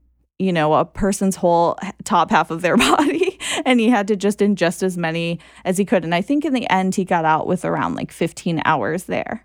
you 0.41 0.55
know, 0.55 0.73
a 0.73 0.87
person's 0.87 1.37
whole 1.37 1.79
top 2.05 2.31
half 2.31 2.51
of 2.51 2.63
their 2.63 2.77
body. 2.79 3.39
and 3.67 3.79
he 3.79 3.91
had 3.91 4.09
to 4.09 4.17
just 4.17 4.39
ingest 4.39 4.83
as 4.83 4.97
many 4.97 5.39
as 5.67 5.77
he 5.77 5.85
could. 5.85 6.03
And 6.03 6.15
I 6.15 6.23
think 6.23 6.47
in 6.47 6.55
the 6.55 6.69
end, 6.71 6.95
he 6.95 7.05
got 7.05 7.27
out 7.27 7.47
with 7.47 7.63
around 7.63 7.95
like 7.95 8.11
15 8.11 8.63
hours 8.65 9.05
there. 9.05 9.45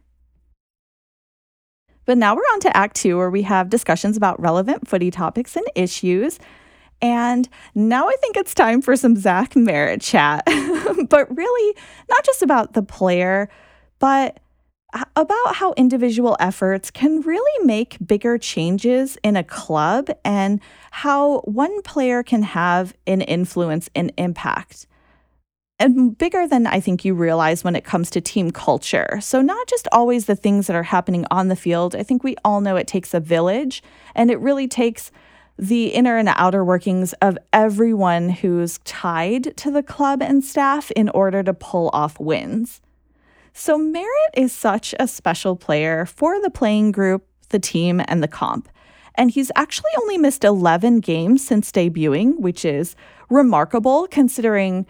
But 2.06 2.17
now 2.17 2.34
we're 2.34 2.41
on 2.43 2.62
to 2.62 2.78
Act 2.78 2.95
Two, 2.95 3.17
where 3.17 3.30
we 3.30 3.41
have 3.41 3.69
discussions 3.69 4.15
about 4.15 4.39
relevant 4.39 4.88
footy 4.88 5.12
topics 5.12 5.58
and 5.58 5.65
issues. 5.76 6.39
And 7.02 7.50
now 7.74 8.08
I 8.08 8.15
think 8.21 8.38
it's 8.38 8.54
time 8.54 8.82
for 8.82 8.95
some 8.95 9.17
Zach 9.17 9.54
Merrett 9.56 10.02
chat, 10.02 10.43
but 11.10 11.36
really 11.36 11.78
not 12.10 12.24
just 12.24 12.41
about 12.41 12.71
the 12.74 12.84
player, 12.84 13.50
but 14.00 14.39
about 15.16 15.56
how 15.56 15.74
individual 15.78 16.38
efforts 16.40 16.92
can 16.92 17.22
really 17.22 17.66
make 17.66 17.98
bigger 18.06 18.38
changes 18.38 19.18
in 19.24 19.36
a 19.36 19.44
club 19.44 20.10
and 20.24 20.60
how 20.92 21.40
one 21.42 21.82
player 21.82 22.24
can 22.24 22.44
have 22.44 22.94
an 23.06 23.22
influence 23.22 23.90
and 23.96 24.12
impact. 24.18 24.88
And 25.78 26.18
bigger 26.18 26.48
than 26.48 26.68
I 26.68 26.80
think 26.80 27.04
you 27.04 27.14
realize 27.14 27.64
when 27.64 27.76
it 27.76 27.84
comes 27.84 28.10
to 28.12 28.22
team 28.22 28.52
culture. 28.52 29.20
So, 29.22 29.42
not 29.42 29.68
just 29.68 29.90
always 29.92 30.26
the 30.26 30.36
things 30.36 30.68
that 30.68 30.76
are 30.76 30.84
happening 30.84 31.26
on 31.30 31.50
the 31.50 31.56
field. 31.56 31.96
I 31.96 32.04
think 32.04 32.24
we 32.24 32.38
all 32.46 32.62
know 32.62 32.78
it 32.78 32.88
takes 32.88 33.14
a 33.14 33.20
village 33.20 33.84
and 34.16 34.32
it 34.32 34.40
really 34.40 34.70
takes 34.70 35.12
the 35.58 35.88
inner 35.88 36.18
and 36.18 36.30
outer 36.30 36.64
workings 36.64 37.12
of 37.14 37.38
everyone 37.52 38.30
who's 38.30 38.78
tied 38.80 39.56
to 39.58 39.72
the 39.72 39.84
club 39.84 40.22
and 40.22 40.44
staff 40.44 40.92
in 40.92 41.10
order 41.10 41.44
to 41.44 41.54
pull 41.54 41.90
off 41.94 42.20
wins. 42.20 42.82
So, 43.58 43.80
Merrett 43.80 44.34
is 44.36 44.52
such 44.52 44.94
a 45.00 45.08
special 45.08 45.56
player 45.56 46.06
for 46.06 46.41
the 46.41 46.50
playing 46.50 46.91
group, 46.91 47.26
the 47.50 47.58
team, 47.58 48.02
and 48.06 48.22
the 48.22 48.28
comp. 48.28 48.68
And 49.15 49.32
he's 49.32 49.50
actually 49.56 49.91
only 50.02 50.18
missed 50.18 50.44
11 50.44 51.00
games 51.00 51.48
since 51.48 51.72
debuting, 51.72 52.38
which 52.38 52.65
is 52.65 52.98
remarkable 53.30 54.08
considering 54.12 54.86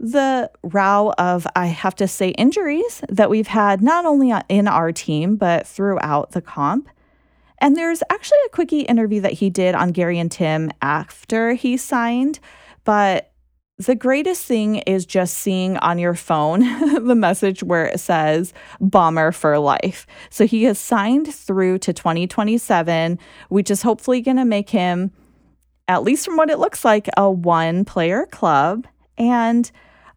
the 0.00 0.50
row 0.64 1.12
of, 1.16 1.46
I 1.54 1.66
have 1.66 1.94
to 1.94 2.08
say, 2.08 2.30
injuries 2.30 3.02
that 3.08 3.30
we've 3.30 3.46
had 3.46 3.80
not 3.82 4.04
only 4.04 4.34
in 4.48 4.66
our 4.66 4.90
team, 4.90 5.36
but 5.36 5.64
throughout 5.64 6.32
the 6.32 6.42
comp. 6.42 6.88
And 7.58 7.76
there's 7.76 8.02
actually 8.10 8.38
a 8.46 8.50
quickie 8.50 8.80
interview 8.80 9.20
that 9.20 9.34
he 9.34 9.48
did 9.48 9.76
on 9.76 9.92
Gary 9.92 10.18
and 10.18 10.30
Tim 10.30 10.72
after 10.82 11.52
he 11.52 11.76
signed. 11.76 12.40
But 12.82 13.30
the 13.78 13.94
greatest 13.94 14.44
thing 14.44 14.76
is 14.76 15.06
just 15.06 15.38
seeing 15.38 15.76
on 15.78 15.98
your 15.98 16.14
phone 16.14 16.60
the 17.06 17.14
message 17.14 17.62
where 17.62 17.86
it 17.86 18.00
says 18.00 18.52
bomber 18.80 19.30
for 19.30 19.58
life. 19.58 20.06
So 20.30 20.46
he 20.46 20.64
has 20.64 20.78
signed 20.78 21.32
through 21.32 21.78
to 21.78 21.92
2027, 21.92 23.18
which 23.48 23.70
is 23.70 23.82
hopefully 23.82 24.20
going 24.20 24.36
to 24.36 24.44
make 24.44 24.70
him, 24.70 25.12
at 25.86 26.02
least 26.02 26.24
from 26.24 26.36
what 26.36 26.50
it 26.50 26.58
looks 26.58 26.84
like, 26.84 27.08
a 27.16 27.30
one 27.30 27.84
player 27.84 28.26
club. 28.26 28.86
And 29.16 29.70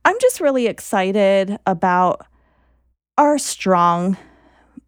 I'm 0.05 0.17
just 0.19 0.41
really 0.41 0.65
excited 0.65 1.57
about 1.67 2.25
our 3.17 3.37
strong 3.37 4.17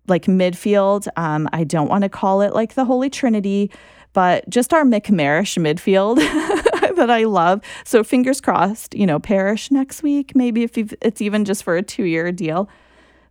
like 0.07 0.25
midfield. 0.25 1.07
Um, 1.15 1.47
I 1.53 1.63
don't 1.63 1.89
want 1.89 2.03
to 2.03 2.09
call 2.09 2.41
it 2.41 2.53
like 2.53 2.73
the 2.73 2.85
Holy 2.85 3.09
Trinity, 3.09 3.71
but 4.13 4.49
just 4.49 4.73
our 4.73 4.83
McMarish 4.83 5.57
midfield 5.61 6.17
that 6.95 7.09
I 7.09 7.23
love. 7.25 7.61
So 7.83 8.03
fingers 8.03 8.41
crossed, 8.41 8.95
you 8.95 9.05
know, 9.05 9.19
Parish 9.19 9.71
next 9.71 10.03
week, 10.03 10.35
maybe 10.35 10.63
if 10.63 10.77
it's 10.77 11.21
even 11.21 11.45
just 11.45 11.63
for 11.63 11.75
a 11.75 11.83
two 11.83 12.03
year 12.03 12.31
deal. 12.31 12.69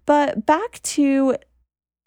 But 0.06 0.46
back 0.46 0.80
to 0.82 1.36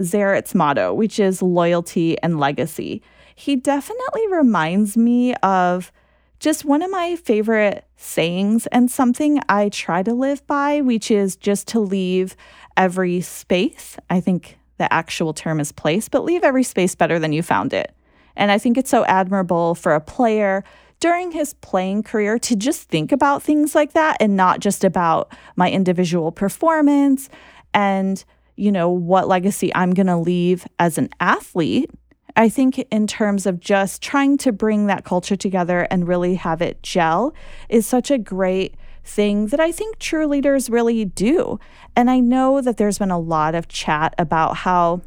Zarrett's 0.01 0.53
motto, 0.53 0.93
which 0.93 1.19
is 1.19 1.41
loyalty 1.41 2.21
and 2.21 2.39
legacy. 2.39 3.01
He 3.35 3.55
definitely 3.55 4.27
reminds 4.27 4.97
me 4.97 5.33
of 5.35 5.91
just 6.39 6.65
one 6.65 6.81
of 6.81 6.91
my 6.91 7.15
favorite 7.15 7.85
sayings 7.95 8.67
and 8.67 8.91
something 8.91 9.39
I 9.47 9.69
try 9.69 10.03
to 10.03 10.13
live 10.13 10.45
by, 10.47 10.81
which 10.81 11.09
is 11.09 11.35
just 11.35 11.67
to 11.69 11.79
leave 11.79 12.35
every 12.75 13.21
space. 13.21 13.97
I 14.09 14.19
think 14.19 14.57
the 14.77 14.91
actual 14.93 15.33
term 15.33 15.59
is 15.59 15.71
place, 15.71 16.09
but 16.09 16.25
leave 16.25 16.43
every 16.43 16.63
space 16.63 16.95
better 16.95 17.19
than 17.19 17.33
you 17.33 17.41
found 17.41 17.73
it. 17.73 17.95
And 18.35 18.51
I 18.51 18.57
think 18.57 18.77
it's 18.77 18.89
so 18.89 19.05
admirable 19.05 19.75
for 19.75 19.95
a 19.95 20.01
player 20.01 20.63
during 20.99 21.31
his 21.31 21.53
playing 21.55 22.03
career 22.03 22.39
to 22.39 22.55
just 22.55 22.89
think 22.89 23.11
about 23.11 23.43
things 23.43 23.75
like 23.75 23.93
that 23.93 24.17
and 24.19 24.35
not 24.35 24.59
just 24.59 24.83
about 24.83 25.31
my 25.55 25.69
individual 25.69 26.31
performance 26.31 27.29
and, 27.73 28.23
you 28.55 28.71
know, 28.71 28.89
what 28.89 29.27
legacy 29.27 29.73
I'm 29.75 29.91
going 29.91 30.07
to 30.07 30.17
leave 30.17 30.65
as 30.79 30.97
an 30.97 31.09
athlete. 31.19 31.91
I 32.37 32.49
think, 32.49 32.79
in 32.91 33.07
terms 33.07 33.45
of 33.45 33.61
just 33.61 34.01
trying 34.01 34.37
to 34.39 34.51
bring 34.51 34.87
that 34.87 35.05
culture 35.05 35.37
together 35.37 35.87
and 35.89 36.05
really 36.05 36.35
have 36.35 36.61
it 36.61 36.83
gel, 36.83 37.33
is 37.69 37.85
such 37.85 38.11
a 38.11 38.17
great 38.17 38.75
thing 39.05 39.47
that 39.47 39.59
I 39.59 39.71
think 39.71 39.99
true 39.99 40.27
leaders 40.27 40.69
really 40.69 41.05
do. 41.05 41.59
And 41.95 42.09
I 42.09 42.19
know 42.19 42.59
that 42.59 42.75
there's 42.75 42.97
been 42.97 43.11
a 43.11 43.19
lot 43.19 43.55
of 43.55 43.67
chat 43.69 44.15
about 44.17 44.57
how 44.57 45.01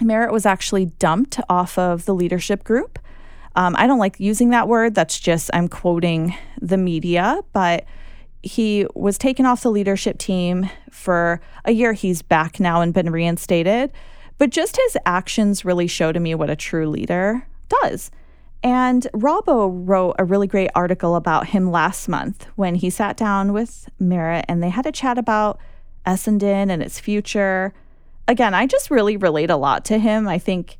Merrett 0.00 0.32
was 0.32 0.46
actually 0.46 0.86
dumped 0.86 1.38
off 1.48 1.78
of 1.78 2.06
the 2.06 2.14
leadership 2.14 2.64
group. 2.64 2.98
Um, 3.56 3.74
I 3.76 3.86
don't 3.86 3.98
like 3.98 4.20
using 4.20 4.50
that 4.50 4.68
word. 4.68 4.94
That's 4.94 5.18
just, 5.18 5.50
I'm 5.52 5.68
quoting 5.68 6.34
the 6.60 6.76
media, 6.76 7.40
but 7.52 7.84
he 8.42 8.86
was 8.94 9.18
taken 9.18 9.44
off 9.44 9.62
the 9.62 9.70
leadership 9.70 10.18
team 10.18 10.70
for 10.90 11.40
a 11.64 11.72
year. 11.72 11.92
He's 11.92 12.22
back 12.22 12.60
now 12.60 12.80
and 12.80 12.94
been 12.94 13.10
reinstated. 13.10 13.92
But 14.38 14.50
just 14.50 14.78
his 14.78 14.96
actions 15.04 15.64
really 15.64 15.86
show 15.86 16.12
to 16.12 16.20
me 16.20 16.34
what 16.34 16.48
a 16.48 16.56
true 16.56 16.88
leader 16.88 17.46
does. 17.82 18.10
And 18.62 19.06
Robbo 19.14 19.70
wrote 19.86 20.16
a 20.18 20.24
really 20.24 20.46
great 20.46 20.70
article 20.74 21.16
about 21.16 21.48
him 21.48 21.70
last 21.70 22.08
month 22.08 22.46
when 22.56 22.74
he 22.74 22.88
sat 22.90 23.16
down 23.16 23.52
with 23.52 23.88
Merrett 24.00 24.44
and 24.48 24.62
they 24.62 24.70
had 24.70 24.86
a 24.86 24.92
chat 24.92 25.18
about 25.18 25.58
Essendon 26.06 26.70
and 26.70 26.82
its 26.82 27.00
future. 27.00 27.74
Again, 28.28 28.54
I 28.54 28.66
just 28.66 28.90
really 28.90 29.16
relate 29.16 29.50
a 29.50 29.56
lot 29.56 29.84
to 29.86 29.98
him. 29.98 30.28
I 30.28 30.38
think 30.38 30.78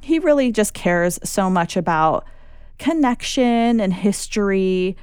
he 0.00 0.18
really 0.18 0.52
just 0.52 0.74
cares 0.74 1.18
so 1.24 1.50
much 1.50 1.76
about 1.76 2.24
connection 2.78 3.80
and 3.80 3.92
history, 3.92 4.96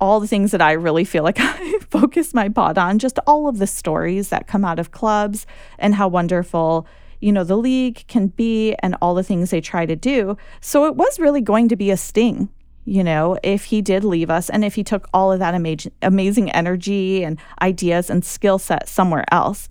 all 0.00 0.20
the 0.20 0.26
things 0.26 0.50
that 0.50 0.62
I 0.62 0.72
really 0.72 1.04
feel 1.04 1.24
like 1.24 1.36
I 1.40 1.78
focus 1.90 2.34
my 2.34 2.48
pod 2.48 2.78
on, 2.78 2.98
just 2.98 3.18
all 3.26 3.48
of 3.48 3.58
the 3.58 3.66
stories 3.66 4.28
that 4.28 4.46
come 4.46 4.64
out 4.64 4.78
of 4.78 4.90
clubs 4.90 5.46
and 5.78 5.94
how 5.94 6.08
wonderful 6.08 6.86
you 7.20 7.32
know, 7.32 7.44
the 7.44 7.56
league 7.56 8.04
can 8.06 8.28
be 8.28 8.74
and 8.74 8.96
all 9.02 9.14
the 9.14 9.22
things 9.22 9.50
they 9.50 9.60
try 9.60 9.86
to 9.86 9.96
do. 9.96 10.36
So 10.60 10.86
it 10.86 10.96
was 10.96 11.18
really 11.18 11.40
going 11.40 11.68
to 11.68 11.76
be 11.76 11.90
a 11.90 11.96
sting, 11.96 12.48
you 12.84 13.02
know, 13.02 13.38
if 13.42 13.64
he 13.64 13.82
did 13.82 14.04
leave 14.04 14.30
us 14.30 14.48
and 14.48 14.64
if 14.64 14.74
he 14.74 14.84
took 14.84 15.08
all 15.12 15.32
of 15.32 15.40
that 15.40 15.54
amazing, 15.54 15.92
amazing 16.02 16.50
energy 16.52 17.24
and 17.24 17.38
ideas 17.60 18.08
and 18.08 18.24
skill 18.24 18.58
set 18.58 18.88
somewhere 18.88 19.24
else. 19.32 19.68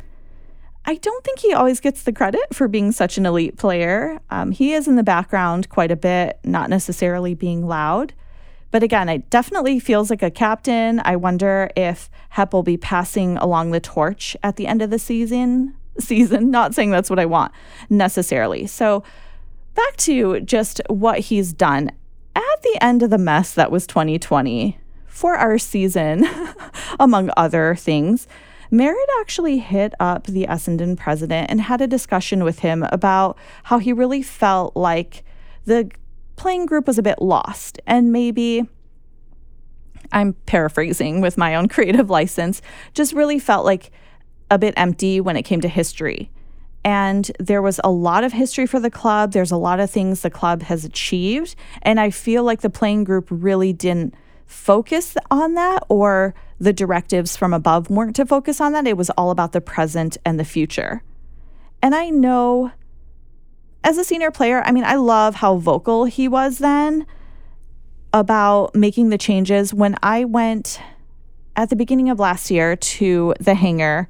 I 0.88 0.96
don't 0.96 1.22
think 1.26 1.40
he 1.40 1.54
always 1.54 1.82
gets 1.82 2.04
the 2.04 2.14
credit 2.14 2.56
for 2.56 2.70
being 2.70 2.94
such 2.94 3.18
an 3.18 3.26
elite 3.26 3.58
player. 3.58 4.22
Um, 4.30 4.52
he 4.52 4.74
is 4.74 4.88
in 4.88 4.96
the 4.96 5.04
background 5.04 5.68
quite 5.68 5.92
a 5.92 5.98
bit, 5.98 6.40
not 6.46 6.70
necessarily 6.70 7.34
being 7.34 7.68
loud. 7.68 8.14
But 8.72 8.84
again, 8.84 9.10
it 9.10 9.30
definitely 9.30 9.82
feels 9.82 10.10
like 10.10 10.24
a 10.24 10.32
captain. 10.32 11.02
I 11.04 11.18
wonder 11.18 11.70
if 11.76 12.10
Hep 12.30 12.54
will 12.54 12.64
be 12.64 12.78
passing 12.78 13.38
along 13.38 13.72
the 13.72 13.82
torch 13.82 14.38
at 14.42 14.56
the 14.56 14.66
end 14.66 14.82
of 14.82 14.90
the 14.90 15.00
season 15.00 15.76
season. 16.00 16.52
Not 16.52 16.74
saying 16.74 16.92
that's 16.92 17.10
what 17.10 17.20
I 17.20 17.26
want 17.26 17.52
necessarily. 17.90 18.66
So, 18.66 19.04
back 19.76 19.98
to 19.98 20.40
just 20.40 20.82
what 20.90 21.20
he's 21.20 21.52
done 21.52 21.92
at 22.34 22.62
the 22.64 22.78
end 22.82 23.04
of 23.04 23.10
the 23.10 23.18
mess 23.18 23.54
that 23.54 23.72
was 23.72 23.88
2020 23.88 24.80
for 25.06 25.36
our 25.36 25.58
season, 25.58 26.26
among 27.00 27.30
other 27.36 27.76
things. 27.76 28.28
Merrett 28.72 29.06
actually 29.20 29.60
hit 29.60 29.94
up 30.00 30.26
the 30.26 30.46
Essendon 30.48 30.98
president 30.98 31.50
and 31.50 31.62
had 31.62 31.82
a 31.82 31.88
discussion 31.88 32.44
with 32.44 32.60
him 32.60 32.84
about 32.92 33.38
how 33.64 33.80
he 33.80 33.94
really 33.94 34.22
felt 34.22 34.76
like 34.76 35.24
the 35.66 35.90
playing 36.36 36.66
group 36.66 36.88
was 36.88 36.98
a 36.98 37.04
bit 37.04 37.22
lost 37.22 37.80
and 37.88 38.12
maybe 38.12 38.68
I'm 40.12 40.34
paraphrasing 40.46 41.22
with 41.22 41.38
my 41.38 41.56
own 41.56 41.68
creative 41.70 42.10
license, 42.10 42.62
just 42.94 43.14
really 43.14 43.40
felt 43.40 43.66
like 43.66 43.92
a 44.50 44.58
bit 44.58 44.74
empty 44.78 45.20
when 45.20 45.36
it 45.36 45.44
came 45.44 45.62
to 45.62 45.68
history. 45.68 46.30
And 46.84 47.30
there 47.38 47.62
was 47.62 47.82
a 47.84 47.92
lot 47.92 48.24
of 48.24 48.32
history 48.32 48.66
for 48.66 48.80
the 48.80 48.90
club. 48.90 49.34
There's 49.34 49.52
a 49.52 49.58
lot 49.58 49.82
of 49.82 49.92
things 49.92 50.22
the 50.22 50.30
club 50.30 50.62
has 50.64 50.86
achieved. 50.86 51.56
And 51.82 52.00
I 52.00 52.12
feel 52.12 52.44
like 52.44 52.62
the 52.62 52.70
playing 52.70 53.04
group 53.04 53.28
really 53.30 53.74
didn't 53.74 54.16
focus 54.48 55.16
on 55.30 55.54
that, 55.54 55.84
or 55.90 56.34
the 56.60 56.74
directives 56.74 57.38
from 57.38 57.54
above 57.54 57.90
weren't 57.90 58.16
to 58.16 58.26
focus 58.26 58.60
on 58.60 58.72
that. 58.72 58.88
It 58.88 58.98
was 58.98 59.10
all 59.12 59.30
about 59.30 59.52
the 59.52 59.62
present 59.62 60.18
and 60.26 60.40
the 60.40 60.46
future. 60.46 61.04
And 61.82 61.94
I 61.94 62.10
know 62.10 62.72
as 63.84 63.98
a 63.98 64.04
senior 64.04 64.32
player, 64.32 64.62
I 64.64 64.72
mean, 64.72 64.84
I 64.84 64.96
love 64.96 65.36
how 65.36 65.58
vocal 65.58 66.06
he 66.06 66.28
was 66.28 66.58
then 66.58 67.06
about 68.14 68.76
making 68.76 69.10
the 69.10 69.18
changes. 69.18 69.74
When 69.74 69.96
I 70.02 70.26
went 70.26 70.80
at 71.56 71.70
the 71.70 71.76
beginning 71.76 72.10
of 72.10 72.20
last 72.20 72.50
year 72.50 72.76
to 72.76 73.34
the 73.40 73.54
hangar, 73.54 74.10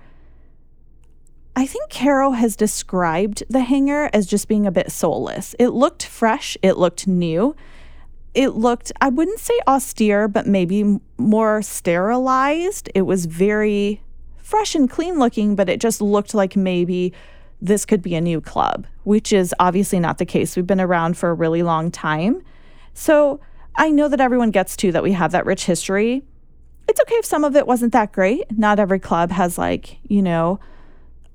I 1.55 1.65
think 1.65 1.89
Caro 1.89 2.31
has 2.31 2.55
described 2.55 3.43
the 3.49 3.61
hangar 3.61 4.09
as 4.13 4.27
just 4.27 4.47
being 4.47 4.65
a 4.65 4.71
bit 4.71 4.91
soulless. 4.91 5.55
It 5.59 5.69
looked 5.69 6.05
fresh, 6.05 6.55
it 6.61 6.77
looked 6.77 7.07
new. 7.07 7.55
It 8.33 8.49
looked, 8.49 8.91
I 9.01 9.09
wouldn't 9.09 9.39
say 9.39 9.59
austere, 9.67 10.27
but 10.27 10.45
maybe 10.45 10.99
more 11.17 11.61
sterilized. 11.61 12.89
It 12.93 13.03
was 13.03 13.25
very 13.25 14.01
fresh 14.37 14.75
and 14.75 14.89
clean 14.89 15.19
looking, 15.19 15.55
but 15.55 15.69
it 15.69 15.79
just 15.79 16.01
looked 16.01 16.33
like 16.33 16.55
maybe 16.55 17.13
this 17.61 17.85
could 17.85 18.01
be 18.01 18.15
a 18.15 18.21
new 18.21 18.39
club, 18.39 18.85
which 19.03 19.33
is 19.33 19.53
obviously 19.59 19.99
not 19.99 20.19
the 20.19 20.25
case. 20.25 20.55
We've 20.55 20.67
been 20.67 20.79
around 20.79 21.17
for 21.17 21.29
a 21.29 21.33
really 21.33 21.63
long 21.63 21.89
time. 21.89 22.43
So 22.93 23.39
I 23.75 23.89
know 23.89 24.07
that 24.07 24.21
everyone 24.21 24.51
gets 24.51 24.77
to 24.77 24.91
that 24.91 25.03
we 25.03 25.13
have 25.13 25.31
that 25.31 25.45
rich 25.45 25.65
history. 25.65 26.23
It's 26.87 27.01
okay 27.01 27.15
if 27.15 27.25
some 27.25 27.43
of 27.43 27.55
it 27.55 27.67
wasn't 27.67 27.93
that 27.93 28.11
great. 28.11 28.57
Not 28.57 28.79
every 28.79 28.99
club 28.99 29.31
has, 29.31 29.57
like, 29.57 29.97
you 30.03 30.21
know, 30.21 30.59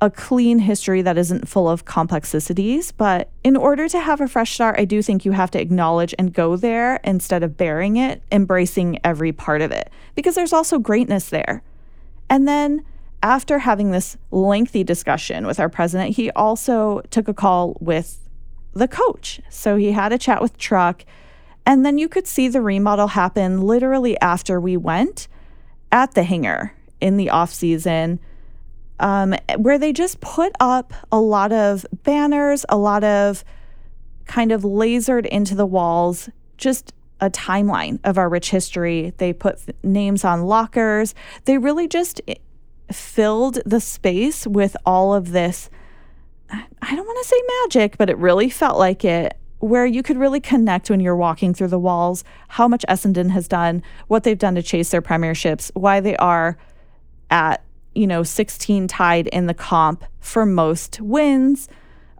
a 0.02 0.10
clean 0.10 0.58
history 0.58 1.00
that 1.00 1.16
isn't 1.16 1.46
full 1.46 1.68
of 1.68 1.84
complexities. 1.84 2.90
But 2.90 3.30
in 3.44 3.56
order 3.56 3.88
to 3.88 4.00
have 4.00 4.20
a 4.20 4.26
fresh 4.26 4.52
start, 4.52 4.78
I 4.78 4.84
do 4.84 5.00
think 5.00 5.24
you 5.24 5.30
have 5.30 5.52
to 5.52 5.60
acknowledge 5.60 6.12
and 6.18 6.34
go 6.34 6.56
there 6.56 6.96
instead 7.04 7.44
of 7.44 7.56
burying 7.56 7.96
it, 7.96 8.20
embracing 8.32 8.98
every 9.04 9.30
part 9.30 9.62
of 9.62 9.70
it, 9.70 9.90
because 10.16 10.34
there's 10.34 10.52
also 10.52 10.80
greatness 10.80 11.28
there. 11.28 11.62
And 12.28 12.48
then 12.48 12.84
after 13.22 13.60
having 13.60 13.92
this 13.92 14.16
lengthy 14.32 14.82
discussion 14.82 15.46
with 15.46 15.60
our 15.60 15.68
president, 15.68 16.16
he 16.16 16.32
also 16.32 17.02
took 17.10 17.28
a 17.28 17.34
call 17.34 17.76
with 17.80 18.18
the 18.72 18.88
coach. 18.88 19.40
So 19.50 19.76
he 19.76 19.92
had 19.92 20.12
a 20.12 20.18
chat 20.18 20.42
with 20.42 20.58
Truck, 20.58 21.04
and 21.64 21.86
then 21.86 21.96
you 21.96 22.08
could 22.08 22.26
see 22.26 22.48
the 22.48 22.60
remodel 22.60 23.08
happen 23.08 23.60
literally 23.60 24.20
after 24.20 24.60
we 24.60 24.76
went 24.76 25.28
at 25.92 26.14
the 26.14 26.24
hangar 26.24 26.74
in 27.00 27.18
the 27.18 27.30
off 27.30 27.52
season 27.52 28.18
um, 29.00 29.34
where 29.58 29.78
they 29.78 29.92
just 29.92 30.20
put 30.20 30.52
up 30.60 30.92
a 31.10 31.20
lot 31.20 31.52
of 31.52 31.86
banners, 32.04 32.64
a 32.68 32.76
lot 32.76 33.04
of 33.04 33.44
kind 34.26 34.52
of 34.52 34.62
lasered 34.62 35.26
into 35.26 35.54
the 35.54 35.66
walls, 35.66 36.28
just 36.56 36.92
a 37.20 37.30
timeline 37.30 38.00
of 38.04 38.18
our 38.18 38.28
rich 38.28 38.50
history. 38.50 39.12
They 39.18 39.32
put 39.32 39.60
names 39.84 40.24
on 40.24 40.42
lockers. 40.42 41.14
They 41.44 41.58
really 41.58 41.86
just 41.88 42.20
eh, 42.26 42.34
filled 42.90 43.58
the 43.64 43.80
space 43.80 44.46
with 44.46 44.76
all 44.84 45.14
of 45.14 45.32
this. 45.32 45.70
I 46.50 46.96
don't 46.96 47.06
want 47.06 47.22
to 47.22 47.28
say 47.28 47.42
magic, 47.62 47.96
but 47.96 48.10
it 48.10 48.18
really 48.18 48.50
felt 48.50 48.78
like 48.78 49.04
it, 49.04 49.36
where 49.60 49.86
you 49.86 50.02
could 50.02 50.18
really 50.18 50.40
connect 50.40 50.90
when 50.90 51.00
you're 51.00 51.16
walking 51.16 51.54
through 51.54 51.68
the 51.68 51.78
walls, 51.78 52.24
how 52.48 52.66
much 52.66 52.84
Essendon 52.88 53.30
has 53.30 53.46
done, 53.46 53.82
what 54.08 54.24
they've 54.24 54.38
done 54.38 54.56
to 54.56 54.62
chase 54.62 54.90
their 54.90 55.00
premierships, 55.00 55.70
why 55.74 56.00
they 56.00 56.16
are 56.16 56.58
at 57.30 57.62
you 57.94 58.06
know, 58.06 58.22
16 58.22 58.88
tied 58.88 59.26
in 59.28 59.46
the 59.46 59.54
comp 59.54 60.04
for 60.20 60.46
most 60.46 61.00
wins, 61.00 61.68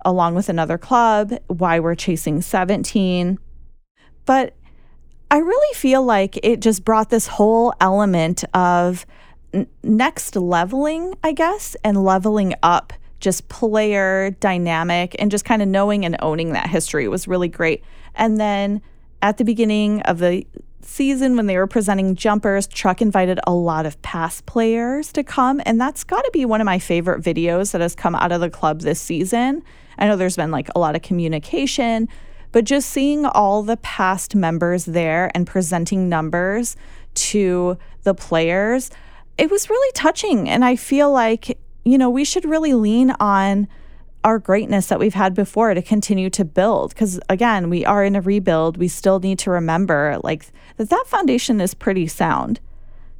along 0.05 0.35
with 0.35 0.49
another 0.49 0.79
club, 0.79 1.33
why 1.47 1.81
we're 1.81 1.95
chasing 1.95 2.41
17. 2.41 3.39
But 4.25 4.55
I 5.31 5.39
really 5.39 5.75
feel 5.75 6.03
like 6.03 6.39
it 6.43 6.61
just 6.61 6.85
brought 6.85 7.11
this 7.11 7.27
whole 7.27 7.73
element 7.81 8.45
of 8.55 9.07
n- 9.55 9.67
next 9.83 10.37
leveling, 10.37 11.15
I 11.25 11.33
guess, 11.33 11.75
and 11.83 12.05
leveling 12.05 12.55
up 12.63 12.93
just 13.19 13.49
player 13.49 14.31
dynamic 14.41 15.17
and 15.19 15.31
just 15.31 15.45
kind 15.45 15.63
of 15.63 15.69
knowing 15.69 16.05
and 16.05 16.17
owning 16.21 16.53
that 16.53 16.69
history 16.69 17.09
was 17.09 17.29
really 17.29 17.49
great. 17.49 17.83
And 18.15 18.39
then 18.39 18.83
at 19.23 19.39
the 19.39 19.45
beginning 19.45 20.03
of 20.03 20.19
the 20.19 20.45
season 20.85 21.37
when 21.37 21.47
they 21.47 21.57
were 21.57 21.67
presenting 21.67 22.15
jumpers, 22.15 22.67
Truck 22.67 23.01
invited 23.01 23.41
a 23.47 23.53
lot 23.53 23.87
of 23.87 24.01
past 24.03 24.47
players 24.47 25.13
to 25.13 25.23
come. 25.23 25.61
And 25.65 25.81
that's 25.81 26.05
got 26.05 26.23
to 26.23 26.31
be 26.33 26.45
one 26.45 26.61
of 26.61 26.65
my 26.65 26.79
favorite 26.79 27.23
videos 27.23 27.73
that 27.73 27.81
has 27.81 27.95
come 27.95 28.15
out 28.15 28.33
of 28.33 28.41
the 28.41 28.51
club 28.51 28.81
this 28.81 29.01
season. 29.01 29.63
I 29.99 30.07
know 30.07 30.17
there's 30.17 30.37
been 30.37 30.51
like 30.51 30.69
a 30.75 30.79
lot 30.79 30.97
of 30.97 31.03
communication, 31.03 32.09
but 32.51 32.65
just 32.65 32.91
seeing 32.91 33.25
all 33.25 33.63
the 33.63 33.79
past 33.79 34.35
members 34.35 34.85
there 34.85 35.31
and 35.35 35.47
presenting 35.47 36.09
numbers 36.09 36.77
to 37.15 37.79
the 38.03 38.15
players, 38.15 38.91
it 39.39 39.51
was 39.51 39.71
really 39.71 39.93
touching. 39.95 40.49
And 40.49 40.65
I 40.65 40.77
feel 40.77 41.11
like, 41.11 41.59
you 41.85 41.99
know, 41.99 42.11
we 42.11 42.25
should 42.25 42.45
really 42.45 42.75
lean 42.75 43.13
on 43.21 43.69
our 44.25 44.39
greatness 44.39 44.87
that 44.87 44.99
we've 44.99 45.15
had 45.15 45.35
before 45.35 45.75
to 45.75 45.83
continue 45.83 46.31
to 46.31 46.45
build. 46.45 46.91
Because 46.91 47.21
again 47.29 47.71
we 47.71 47.85
are 47.85 48.05
in 48.05 48.17
a 48.17 48.21
rebuild. 48.21 48.77
We 48.77 48.89
still 48.89 49.21
need 49.21 49.39
to 49.41 49.51
remember 49.51 50.19
like 50.23 50.47
that 50.77 50.91
that 50.91 51.05
foundation 51.07 51.61
is 51.61 51.75
pretty 51.75 52.07
sound. 52.07 52.61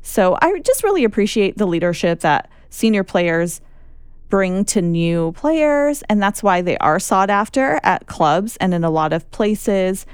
So 0.03 0.37
i 0.41 0.59
just 0.61 0.83
really 0.83 1.05
appreciate 1.05 1.59
the 1.59 1.67
leadership 1.67 2.21
that 2.21 2.51
senior 2.71 3.05
players 3.05 3.61
bring 4.29 4.65
to 4.65 4.81
new 4.81 5.33
players 5.33 6.03
and 6.09 6.23
that's 6.23 6.43
why 6.43 6.63
they 6.63 6.79
are 6.79 6.99
sought 6.99 7.29
after 7.29 7.79
at 7.83 8.07
clubs 8.07 8.57
and 8.57 8.73
in 8.73 8.85
a 8.85 8.91
lot 8.91 9.13
of 9.13 9.31
places. 9.31 10.07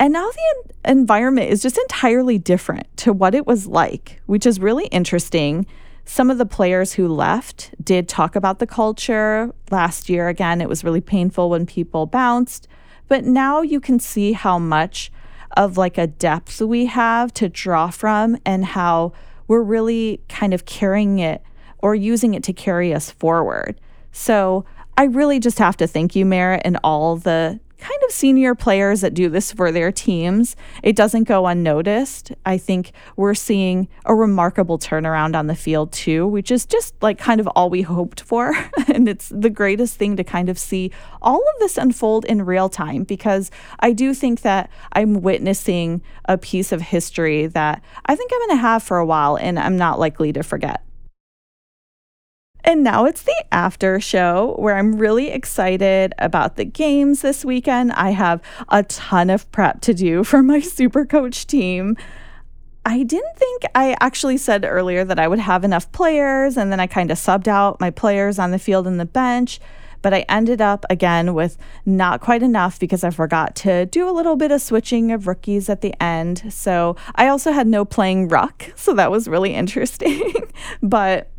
And 0.00 0.12
now 0.12 0.28
the 0.30 0.90
environment 0.90 1.50
is 1.50 1.60
just 1.60 1.76
entirely 1.76 2.38
different 2.38 2.86
to 2.98 3.12
what 3.12 3.34
it 3.34 3.46
was 3.46 3.66
like 3.66 4.20
which 4.26 4.46
is 4.46 4.60
really 4.60 4.86
interesting 4.86 5.66
some 6.08 6.30
of 6.30 6.38
the 6.38 6.46
players 6.46 6.94
who 6.94 7.06
left 7.06 7.70
did 7.84 8.08
talk 8.08 8.34
about 8.34 8.60
the 8.60 8.66
culture. 8.66 9.52
Last 9.70 10.08
year, 10.08 10.28
again, 10.28 10.62
it 10.62 10.68
was 10.68 10.82
really 10.82 11.02
painful 11.02 11.50
when 11.50 11.66
people 11.66 12.06
bounced. 12.06 12.66
But 13.08 13.24
now 13.24 13.60
you 13.60 13.78
can 13.78 14.00
see 14.00 14.32
how 14.32 14.58
much 14.58 15.12
of 15.54 15.76
like 15.76 15.98
a 15.98 16.06
depth 16.06 16.62
we 16.62 16.86
have 16.86 17.34
to 17.34 17.50
draw 17.50 17.90
from 17.90 18.38
and 18.46 18.64
how 18.64 19.12
we're 19.48 19.62
really 19.62 20.22
kind 20.30 20.54
of 20.54 20.64
carrying 20.64 21.18
it 21.18 21.42
or 21.76 21.94
using 21.94 22.32
it 22.32 22.42
to 22.44 22.54
carry 22.54 22.94
us 22.94 23.10
forward. 23.10 23.78
So 24.10 24.64
I 24.96 25.04
really 25.04 25.38
just 25.38 25.58
have 25.58 25.76
to 25.76 25.86
thank 25.86 26.16
you, 26.16 26.24
Merrett, 26.24 26.62
and 26.64 26.78
all 26.82 27.16
the 27.16 27.60
kind 27.78 28.00
of 28.04 28.12
senior 28.12 28.54
players 28.54 29.00
that 29.00 29.14
do 29.14 29.28
this 29.28 29.52
for 29.52 29.70
their 29.70 29.92
teams. 29.92 30.56
It 30.82 30.96
doesn't 30.96 31.24
go 31.24 31.46
unnoticed. 31.46 32.32
I 32.44 32.58
think 32.58 32.92
we're 33.16 33.34
seeing 33.34 33.88
a 34.04 34.14
remarkable 34.14 34.78
turnaround 34.78 35.36
on 35.36 35.46
the 35.46 35.54
field 35.54 35.92
too, 35.92 36.26
which 36.26 36.50
is 36.50 36.66
just 36.66 36.94
like 37.02 37.18
kind 37.18 37.40
of 37.40 37.46
all 37.48 37.70
we 37.70 37.82
hoped 37.82 38.20
for. 38.20 38.52
and 38.88 39.08
it's 39.08 39.28
the 39.28 39.50
greatest 39.50 39.96
thing 39.96 40.16
to 40.16 40.24
kind 40.24 40.48
of 40.48 40.58
see 40.58 40.90
all 41.22 41.40
of 41.40 41.60
this 41.60 41.78
unfold 41.78 42.24
in 42.24 42.44
real 42.44 42.68
time 42.68 43.04
because 43.04 43.50
I 43.80 43.92
do 43.92 44.12
think 44.12 44.42
that 44.42 44.70
I'm 44.92 45.22
witnessing 45.22 46.02
a 46.24 46.36
piece 46.36 46.72
of 46.72 46.80
history 46.80 47.46
that 47.46 47.82
I 48.06 48.16
think 48.16 48.32
I'm 48.32 48.40
going 48.40 48.58
to 48.58 48.62
have 48.62 48.82
for 48.82 48.98
a 48.98 49.06
while 49.06 49.36
and 49.36 49.58
I'm 49.58 49.76
not 49.76 49.98
likely 49.98 50.32
to 50.32 50.42
forget. 50.42 50.82
And 52.64 52.82
now 52.84 53.04
it's 53.04 53.22
the 53.22 53.44
after 53.52 54.00
show 54.00 54.54
where 54.58 54.76
I'm 54.76 54.96
really 54.96 55.30
excited 55.30 56.12
about 56.18 56.56
the 56.56 56.64
games 56.64 57.22
this 57.22 57.44
weekend. 57.44 57.92
I 57.92 58.10
have 58.10 58.42
a 58.68 58.82
ton 58.82 59.30
of 59.30 59.50
prep 59.52 59.80
to 59.82 59.94
do 59.94 60.24
for 60.30 60.42
my 60.42 60.60
super 60.60 61.04
coach 61.04 61.46
team. 61.46 61.96
I 62.84 63.02
didn't 63.02 63.36
think 63.36 63.64
I 63.74 63.96
actually 64.00 64.38
said 64.38 64.64
earlier 64.64 65.04
that 65.04 65.18
I 65.18 65.28
would 65.28 65.40
have 65.40 65.62
enough 65.62 65.92
players, 65.92 66.56
and 66.56 66.72
then 66.72 66.80
I 66.80 66.86
kind 66.86 67.10
of 67.10 67.18
subbed 67.18 67.46
out 67.46 67.80
my 67.80 67.90
players 67.90 68.38
on 68.38 68.50
the 68.50 68.58
field 68.58 68.86
and 68.86 68.98
the 68.98 69.04
bench. 69.04 69.60
But 70.00 70.14
I 70.14 70.20
ended 70.28 70.60
up 70.60 70.86
again 70.88 71.34
with 71.34 71.58
not 71.84 72.20
quite 72.20 72.42
enough 72.42 72.78
because 72.78 73.04
I 73.04 73.10
forgot 73.10 73.56
to 73.56 73.84
do 73.86 74.08
a 74.08 74.12
little 74.12 74.36
bit 74.36 74.52
of 74.52 74.62
switching 74.62 75.12
of 75.12 75.26
rookies 75.26 75.68
at 75.68 75.80
the 75.80 75.92
end. 76.02 76.50
So 76.52 76.96
I 77.14 77.28
also 77.28 77.52
had 77.52 77.66
no 77.66 77.84
playing 77.84 78.28
ruck. 78.28 78.72
So 78.76 78.94
that 78.94 79.10
was 79.10 79.28
really 79.28 79.54
interesting. 79.54 80.32
but 80.82 81.30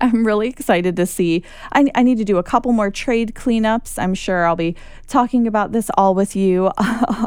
I'm 0.00 0.26
really 0.26 0.48
excited 0.48 0.96
to 0.96 1.06
see. 1.06 1.42
I, 1.72 1.90
I, 1.94 2.02
need 2.02 2.18
to 2.18 2.24
do 2.24 2.38
a 2.38 2.42
couple 2.42 2.72
more 2.72 2.90
trade 2.90 3.34
cleanups. 3.34 3.98
I'm 4.02 4.14
sure 4.14 4.46
I'll 4.46 4.56
be 4.56 4.76
talking 5.06 5.46
about 5.46 5.72
this 5.72 5.90
all 5.96 6.14
with 6.14 6.34
you 6.36 6.70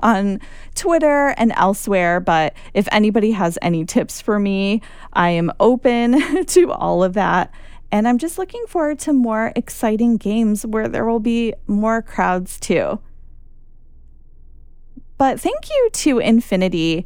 on 0.04 0.40
Twitter 0.76 1.34
and 1.38 1.52
elsewhere. 1.56 2.20
But 2.20 2.54
if 2.74 2.88
anybody 2.92 3.32
has 3.32 3.58
any 3.62 3.86
tips 3.86 4.22
for 4.22 4.40
me, 4.40 4.82
I 5.14 5.30
am 5.30 5.52
open 5.60 6.46
to 6.46 6.72
all 6.72 7.04
of 7.04 7.14
that. 7.14 7.54
And 7.92 8.08
I'm 8.08 8.18
just 8.18 8.38
looking 8.38 8.66
forward 8.68 9.00
to 9.00 9.14
more 9.14 9.54
exciting 9.56 10.18
games 10.18 10.66
where 10.66 10.88
there 10.88 11.06
will 11.06 11.20
be 11.20 11.54
more 11.68 12.02
crowds 12.02 12.60
too. 12.60 13.00
But 15.18 15.40
thank 15.40 15.70
you 15.70 15.90
to 15.92 16.20
Infinity 16.20 17.06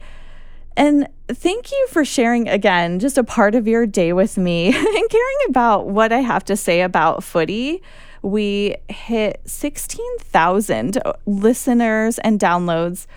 and 0.78 1.08
thank 1.28 1.72
you 1.72 1.88
for 1.90 2.06
sharing 2.06 2.48
again 2.48 3.00
just 3.00 3.18
a 3.18 3.24
part 3.24 3.56
of 3.56 3.68
your 3.68 3.86
day 3.86 4.14
with 4.14 4.38
me 4.38 4.68
and 4.76 5.10
caring 5.10 5.38
about 5.48 5.88
what 5.88 6.12
I 6.12 6.20
have 6.20 6.46
to 6.46 6.56
say 6.56 6.82
about 6.82 7.24
footy. 7.24 7.82
We 8.22 8.76
hit 8.88 9.42
16,000 9.46 11.02
listeners 11.26 12.20
and 12.20 12.40
downloads 12.40 13.08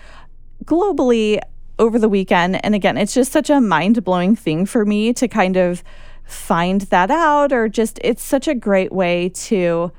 globally 0.65 1.39
over 1.77 1.99
the 1.99 2.09
weekend. 2.09 2.63
And 2.65 2.73
again, 2.73 2.97
it's 2.97 3.13
just 3.13 3.31
such 3.31 3.49
a 3.49 3.61
mind 3.61 4.03
blowing 4.03 4.35
thing 4.35 4.65
for 4.65 4.85
me 4.85 5.13
to 5.13 5.27
kind 5.27 5.57
of 5.57 5.83
find 6.23 6.81
that 6.81 7.11
out, 7.11 7.53
or 7.53 7.69
just 7.69 7.99
it's 8.03 8.23
such 8.23 8.47
a 8.47 8.55
great 8.55 8.91
way 8.91 9.29
to. 9.29 9.91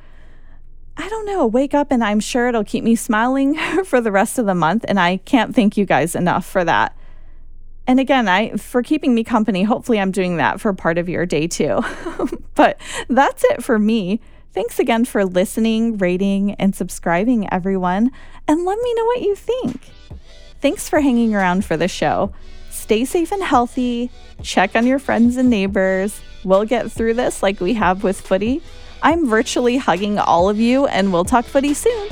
I 0.99 1.11
don't 1.11 1.27
know, 1.27 1.47
wake 1.47 1.75
up 1.75 1.93
and 1.93 2.03
I'm 2.03 2.21
sure 2.21 2.49
it'll 2.49 2.65
keep 2.65 2.83
me 2.83 2.97
smiling 2.97 3.55
for 3.85 4.01
the 4.01 4.11
rest 4.11 4.39
of 4.39 4.47
the 4.47 4.55
month. 4.55 4.83
And 4.89 4.99
I 4.99 5.19
can't 5.19 5.55
thank 5.55 5.77
you 5.77 5.85
guys 5.85 6.15
enough 6.15 6.47
for 6.47 6.65
that. 6.65 6.96
And 7.87 8.01
again, 8.01 8.29
I 8.29 8.57
for 8.57 8.83
keeping 8.83 9.15
me 9.15 9.25
company, 9.25 9.63
hopefully 9.63 10.01
I'm 10.01 10.11
doing 10.11 10.39
that 10.39 10.61
for 10.61 10.73
part 10.73 10.99
of 10.99 11.09
your 11.09 11.27
day 11.27 11.47
too. 11.47 11.81
but 12.55 12.81
that's 13.09 13.45
it 13.45 13.63
for 13.63 13.79
me. 13.79 14.21
Thanks 14.53 14.79
again 14.79 15.05
for 15.05 15.25
listening, 15.25 15.99
rating, 15.99 16.55
and 16.55 16.75
subscribing, 16.75 17.53
everyone. 17.53 18.11
And 18.49 18.65
let 18.65 18.79
me 18.79 18.95
know 18.95 19.05
what 19.05 19.21
you 19.21 19.35
think. 19.35 19.91
Thanks 20.61 20.89
for 20.89 21.01
hanging 21.01 21.35
around 21.35 21.65
for 21.65 21.77
the 21.77 21.89
show. 21.89 22.33
Stay 22.71 23.05
safe 23.05 23.33
and 23.33 23.43
healthy. 23.43 24.11
Check 24.43 24.75
on 24.75 24.87
your 24.87 24.99
friends 24.99 25.37
and 25.37 25.51
neighbors. 25.51 26.21
We'll 26.45 26.65
get 26.65 26.91
through 26.91 27.15
this 27.15 27.43
like 27.43 27.61
we 27.61 27.75
have 27.75 28.03
with 28.03 28.21
footy. 28.21 28.63
I'm 29.03 29.29
virtually 29.29 29.77
hugging 29.77 30.19
all 30.19 30.49
of 30.49 30.59
you, 30.59 30.87
and 30.87 31.13
we'll 31.13 31.25
talk 31.25 31.45
footy 31.45 31.75
soon. 31.75 32.09